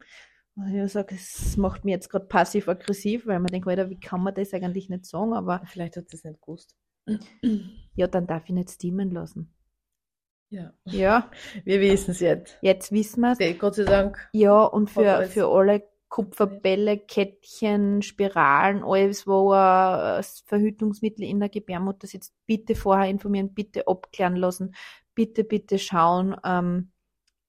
Ich 0.72 0.92
sage, 0.92 1.16
es 1.16 1.58
macht 1.58 1.84
mich 1.84 1.94
jetzt 1.94 2.10
gerade 2.10 2.26
passiv-aggressiv, 2.26 3.26
weil 3.26 3.40
man 3.40 3.48
denkt, 3.48 3.68
Alter, 3.68 3.90
wie 3.90 4.00
kann 4.00 4.22
man 4.22 4.36
das 4.36 4.54
eigentlich 4.54 4.88
nicht 4.88 5.06
sagen? 5.08 5.34
Aber 5.34 5.64
Vielleicht 5.66 5.98
hat 5.98 6.10
sie 6.10 6.18
es 6.18 6.24
nicht 6.24 6.42
gewusst. 6.42 6.76
ja, 7.96 8.08
dann 8.08 8.28
darf 8.28 8.44
ich 8.46 8.52
nicht 8.52 8.72
steamen 8.72 9.12
lassen. 9.12 9.54
Ja. 10.50 10.72
Ja, 10.86 11.32
Wir 11.66 11.82
wissen 11.82 12.12
es 12.12 12.20
jetzt. 12.20 12.58
jetzt 12.62 12.92
wissen 12.92 13.22
wir 13.22 13.32
es. 13.32 13.40
Okay, 13.40 13.56
Gott 13.56 13.76
sei 13.76 13.86
Dank. 13.86 14.30
Ja, 14.34 14.64
und 14.64 14.90
für, 14.90 15.24
für 15.24 15.48
alle 15.48 15.84
Kupferbälle, 16.10 17.00
Kettchen, 17.00 18.04
Spiralen, 18.04 18.84
alles, 18.84 19.26
wo 19.26 19.52
äh, 19.56 20.22
Verhütungsmittel 20.46 21.26
in 21.26 21.40
der 21.40 21.50
Gebärmutter 21.50 22.06
sitzt, 22.06 22.36
bitte 22.46 22.76
vorher 22.76 23.10
informieren, 23.10 23.56
bitte 23.56 23.88
abklären 23.88 24.36
lassen, 24.36 24.76
bitte, 25.16 25.44
bitte 25.44 25.80
schauen. 25.80 26.36
Ähm, 26.46 26.92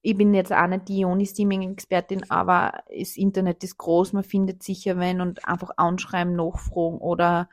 ich 0.01 0.17
bin 0.17 0.33
jetzt 0.33 0.51
auch 0.51 0.65
nicht 0.65 0.87
die 0.87 1.01
Ioni-Steaming-Expertin, 1.01 2.31
aber 2.31 2.83
das 2.89 3.17
Internet 3.17 3.63
ist 3.63 3.77
groß, 3.77 4.13
man 4.13 4.23
findet 4.23 4.63
sicher 4.63 4.97
wenn 4.97 5.21
und 5.21 5.47
einfach 5.47 5.69
anschreiben, 5.77 6.35
nachfragen 6.35 6.97
oder 6.97 7.49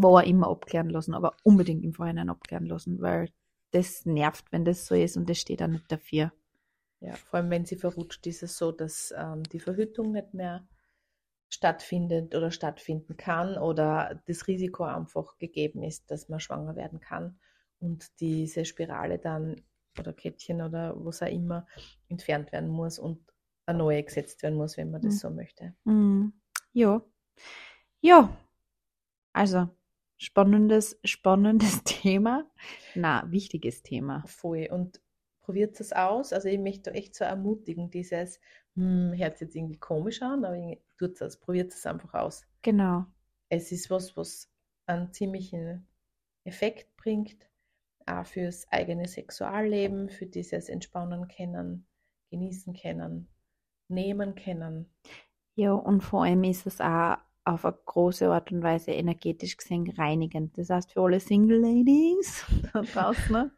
wo 0.00 0.16
auch 0.16 0.22
immer 0.22 0.48
abklären 0.48 0.90
lassen, 0.90 1.12
aber 1.12 1.36
unbedingt 1.42 1.84
im 1.84 1.92
Vorhinein 1.92 2.30
abklären 2.30 2.66
lassen, 2.66 3.00
weil 3.00 3.30
das 3.72 4.06
nervt, 4.06 4.52
wenn 4.52 4.64
das 4.64 4.86
so 4.86 4.94
ist 4.94 5.16
und 5.16 5.28
das 5.28 5.38
steht 5.38 5.60
auch 5.60 5.66
nicht 5.66 5.90
dafür. 5.90 6.32
Ja, 7.00 7.14
vor 7.14 7.38
allem 7.38 7.50
wenn 7.50 7.64
sie 7.64 7.76
verrutscht, 7.76 8.26
ist 8.26 8.42
es 8.44 8.56
so, 8.56 8.70
dass 8.72 9.12
ähm, 9.16 9.42
die 9.42 9.60
Verhütung 9.60 10.12
nicht 10.12 10.34
mehr 10.34 10.66
stattfindet 11.48 12.34
oder 12.34 12.50
stattfinden 12.50 13.16
kann 13.16 13.58
oder 13.58 14.20
das 14.26 14.46
Risiko 14.46 14.84
einfach 14.84 15.36
gegeben 15.38 15.82
ist, 15.82 16.10
dass 16.10 16.28
man 16.28 16.40
schwanger 16.40 16.76
werden 16.76 17.00
kann 17.00 17.38
und 17.80 18.20
diese 18.20 18.64
Spirale 18.64 19.18
dann 19.18 19.62
oder 19.98 20.12
Kettchen 20.12 20.62
oder 20.62 20.94
was 21.04 21.22
auch 21.22 21.26
immer 21.26 21.66
entfernt 22.08 22.52
werden 22.52 22.68
muss 22.68 22.98
und 22.98 23.20
eine 23.66 23.78
neue 23.78 24.02
gesetzt 24.04 24.42
werden 24.42 24.56
muss, 24.56 24.76
wenn 24.76 24.90
man 24.90 25.02
das 25.02 25.14
Mhm. 25.14 25.18
so 25.18 25.30
möchte. 25.30 25.74
Mhm. 25.84 26.32
Ja. 26.72 27.02
Ja. 28.00 28.36
Also, 29.32 29.68
spannendes, 30.18 30.98
spannendes 31.04 31.82
Thema. 31.84 32.44
Na, 32.94 33.24
wichtiges 33.30 33.82
Thema. 33.82 34.24
Voll. 34.26 34.68
Und 34.70 35.00
probiert 35.40 35.80
es 35.80 35.92
aus. 35.92 36.32
Also 36.34 36.48
ich 36.48 36.58
möchte 36.58 36.92
echt 36.92 37.14
so 37.14 37.24
ermutigen, 37.24 37.90
dieses, 37.90 38.38
hm, 38.74 39.14
hört 39.16 39.40
jetzt 39.40 39.56
irgendwie 39.56 39.78
komisch 39.78 40.20
an, 40.20 40.44
aber 40.44 40.76
tut 40.98 41.18
es, 41.22 41.38
probiert 41.38 41.72
es 41.72 41.86
einfach 41.86 42.12
aus. 42.12 42.44
Genau. 42.62 43.06
Es 43.48 43.72
ist 43.72 43.88
was, 43.88 44.16
was 44.16 44.50
einen 44.86 45.12
ziemlichen 45.12 45.86
Effekt 46.44 46.94
bringt, 46.96 47.48
auch 48.06 48.26
fürs 48.26 48.70
eigene 48.70 49.06
Sexualleben, 49.06 50.10
für 50.10 50.26
dieses 50.26 50.68
Entspannen 50.68 51.28
können, 51.28 51.86
genießen 52.30 52.74
können, 52.74 53.28
nehmen 53.88 54.34
können. 54.34 54.90
Ja, 55.54 55.72
und 55.72 56.02
vor 56.02 56.24
allem 56.24 56.44
ist 56.44 56.66
es 56.66 56.80
auch 56.80 57.16
auf 57.48 57.64
eine 57.64 57.76
große 57.84 58.28
Art 58.30 58.52
und 58.52 58.62
Weise 58.62 58.92
energetisch 58.92 59.56
gesehen 59.56 59.92
reinigend. 59.96 60.56
Das 60.58 60.70
heißt, 60.70 60.92
für 60.92 61.02
alle 61.02 61.20
Single 61.20 61.60
Ladies 61.60 62.44
da 62.72 62.82
draußen, 62.82 63.32
ne? 63.32 63.50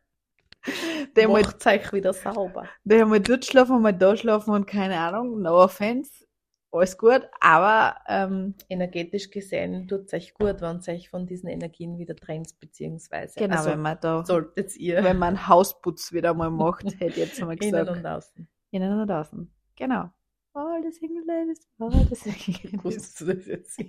mal, 1.27 1.43
Macht 1.43 1.67
euch 1.67 1.93
wieder 1.93 2.13
sauber. 2.13 2.69
die 2.85 3.05
mal 3.05 3.21
dort 3.21 3.47
schlafen, 3.47 3.81
mal 3.81 3.93
da 3.93 4.17
schlafen 4.17 4.53
und 4.53 4.67
keine 4.67 4.99
Ahnung, 4.99 5.41
no 5.41 5.55
offense, 5.63 6.27
alles 6.73 6.99
gut, 6.99 7.23
aber 7.41 7.97
ähm, 8.07 8.55
Energetisch 8.69 9.31
gesehen 9.31 9.89
tut 9.89 10.07
es 10.07 10.13
euch 10.13 10.35
gut, 10.35 10.61
wenn 10.61 10.81
ihr 10.87 10.95
euch 10.95 11.09
von 11.11 11.27
diesen 11.27 11.49
Energien 11.49 11.99
wieder 11.99 12.15
trennt, 12.15 12.61
beziehungsweise 12.61 13.39
genau, 13.41 13.57
also, 13.57 13.71
wenn 13.71 13.81
man 13.81 13.99
da, 14.01 14.25
solltet 14.25 14.77
ihr 14.77 15.03
wenn 15.03 15.19
man 15.19 15.49
Hausputz 15.49 16.13
wieder 16.13 16.33
mal 16.35 16.51
macht, 16.51 16.85
hätte 17.01 17.07
ich 17.07 17.17
jetzt 17.17 17.41
mal 17.41 17.53
innen 17.61 17.71
gesagt. 17.73 17.91
und 17.91 18.07
außen. 18.07 18.49
Innen 18.71 19.01
und 19.01 19.11
außen. 19.11 19.53
Genau. 19.77 20.11
All 20.55 20.83
the 20.83 20.91
single 20.93 21.25
ladies, 21.27 21.67
all 21.79 21.91
the 21.91 22.15
single 22.17 22.81
ladies. 22.85 23.15
Du 23.15 23.25
das 23.27 23.47
jetzt? 23.47 23.79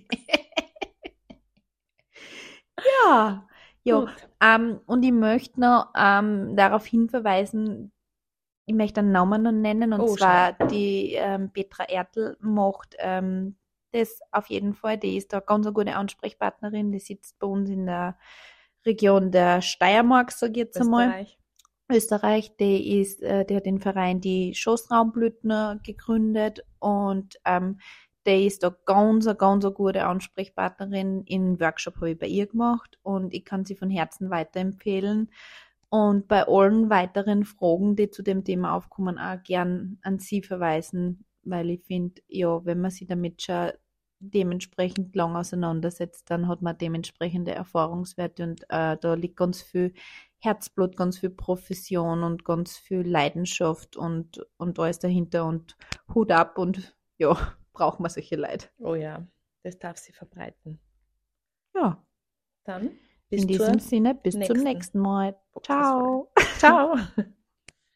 Ja, 3.05 3.47
ja. 3.83 3.99
Gut. 3.99 4.29
Ähm, 4.41 4.79
und 4.85 5.03
ich 5.03 5.11
möchte 5.11 5.59
noch 5.59 5.91
ähm, 5.95 6.55
darauf 6.55 6.85
hinverweisen, 6.85 7.91
ich 8.65 8.75
möchte 8.75 9.01
einen 9.01 9.11
Namen 9.11 9.43
noch 9.43 9.51
nennen, 9.51 9.93
und 9.93 10.01
Oh, 10.01 10.15
zwar 10.15 10.53
die 10.53 11.13
ähm, 11.13 11.51
Petra 11.51 11.85
Ertl 11.85 12.37
macht 12.39 12.95
ähm, 12.99 13.57
das 13.91 14.19
auf 14.31 14.47
jeden 14.47 14.73
Fall. 14.73 14.97
Die 14.97 15.17
ist 15.17 15.33
da 15.33 15.39
ganz 15.41 15.65
eine 15.65 15.73
gute 15.73 15.95
Ansprechpartnerin. 15.95 16.91
Die 16.91 16.99
sitzt 16.99 17.37
bei 17.39 17.47
uns 17.47 17.69
in 17.69 17.85
der 17.87 18.17
Region 18.85 19.31
der 19.31 19.61
Steiermark, 19.61 20.31
sag 20.31 20.51
ich 20.51 20.57
jetzt 20.57 20.79
einmal. 20.79 21.07
Österreich. 21.07 21.40
Österreich, 21.91 22.55
die 22.57 22.99
ist, 22.99 23.21
äh, 23.21 23.45
die 23.45 23.55
hat 23.55 23.65
den 23.65 23.79
Verein 23.79 24.21
die 24.21 24.53
Schoßraumblütner 24.55 25.79
gegründet 25.83 26.65
und 26.79 27.37
ähm, 27.45 27.79
die 28.27 28.45
ist 28.45 28.63
da 28.63 28.75
ganz, 28.85 29.25
ganz 29.37 29.65
gute 29.73 30.05
Ansprechpartnerin. 30.05 31.23
In 31.25 31.59
Workshop 31.59 31.95
habe 31.97 32.11
ich 32.11 32.19
bei 32.19 32.27
ihr 32.27 32.47
gemacht 32.47 32.99
und 33.01 33.33
ich 33.33 33.45
kann 33.45 33.65
sie 33.65 33.75
von 33.75 33.89
Herzen 33.89 34.29
weiterempfehlen. 34.29 35.31
Und 35.89 36.27
bei 36.27 36.47
allen 36.47 36.89
weiteren 36.89 37.43
Fragen, 37.43 37.95
die 37.95 38.09
zu 38.09 38.21
dem 38.21 38.43
Thema 38.45 38.75
aufkommen, 38.75 39.17
auch 39.19 39.41
gern 39.43 39.97
an 40.03 40.19
sie 40.19 40.41
verweisen, 40.41 41.25
weil 41.43 41.69
ich 41.71 41.83
finde, 41.83 42.21
ja, 42.27 42.63
wenn 42.63 42.79
man 42.79 42.91
sich 42.91 43.07
damit 43.07 43.41
schon 43.41 43.71
dementsprechend 44.19 45.15
lang 45.15 45.35
auseinandersetzt, 45.35 46.29
dann 46.29 46.47
hat 46.47 46.61
man 46.61 46.77
dementsprechende 46.77 47.51
Erfahrungswerte 47.51 48.43
und 48.43 48.63
äh, 48.69 48.95
da 49.01 49.15
liegt 49.15 49.35
ganz 49.35 49.61
viel 49.61 49.93
Herzblut, 50.41 50.97
ganz 50.97 51.19
viel 51.19 51.29
Profession 51.29 52.23
und 52.23 52.43
ganz 52.43 52.77
viel 52.77 53.01
Leidenschaft 53.01 53.95
und, 53.95 54.45
und 54.57 54.79
alles 54.79 54.99
dahinter 54.99 55.45
und 55.45 55.77
Hut 56.13 56.31
ab 56.31 56.57
und 56.57 56.97
ja, 57.17 57.35
braucht 57.73 57.99
man 57.99 58.09
solche 58.09 58.35
Leute. 58.35 58.67
Oh 58.79 58.95
ja, 58.95 59.25
das 59.63 59.77
darf 59.77 59.97
sie 59.97 60.13
verbreiten. 60.13 60.79
Ja, 61.75 62.03
Dann 62.63 62.91
bis 63.29 63.43
in 63.43 63.47
diesem 63.47 63.79
Sinne, 63.79 64.15
bis 64.15 64.33
zum 64.33 64.39
nächsten 64.39 64.63
nächsten 64.63 64.99
Mal. 64.99 65.39
Podcast-Folge. 65.53 66.27
Ciao. 66.57 66.95
Ciao. 66.95 67.23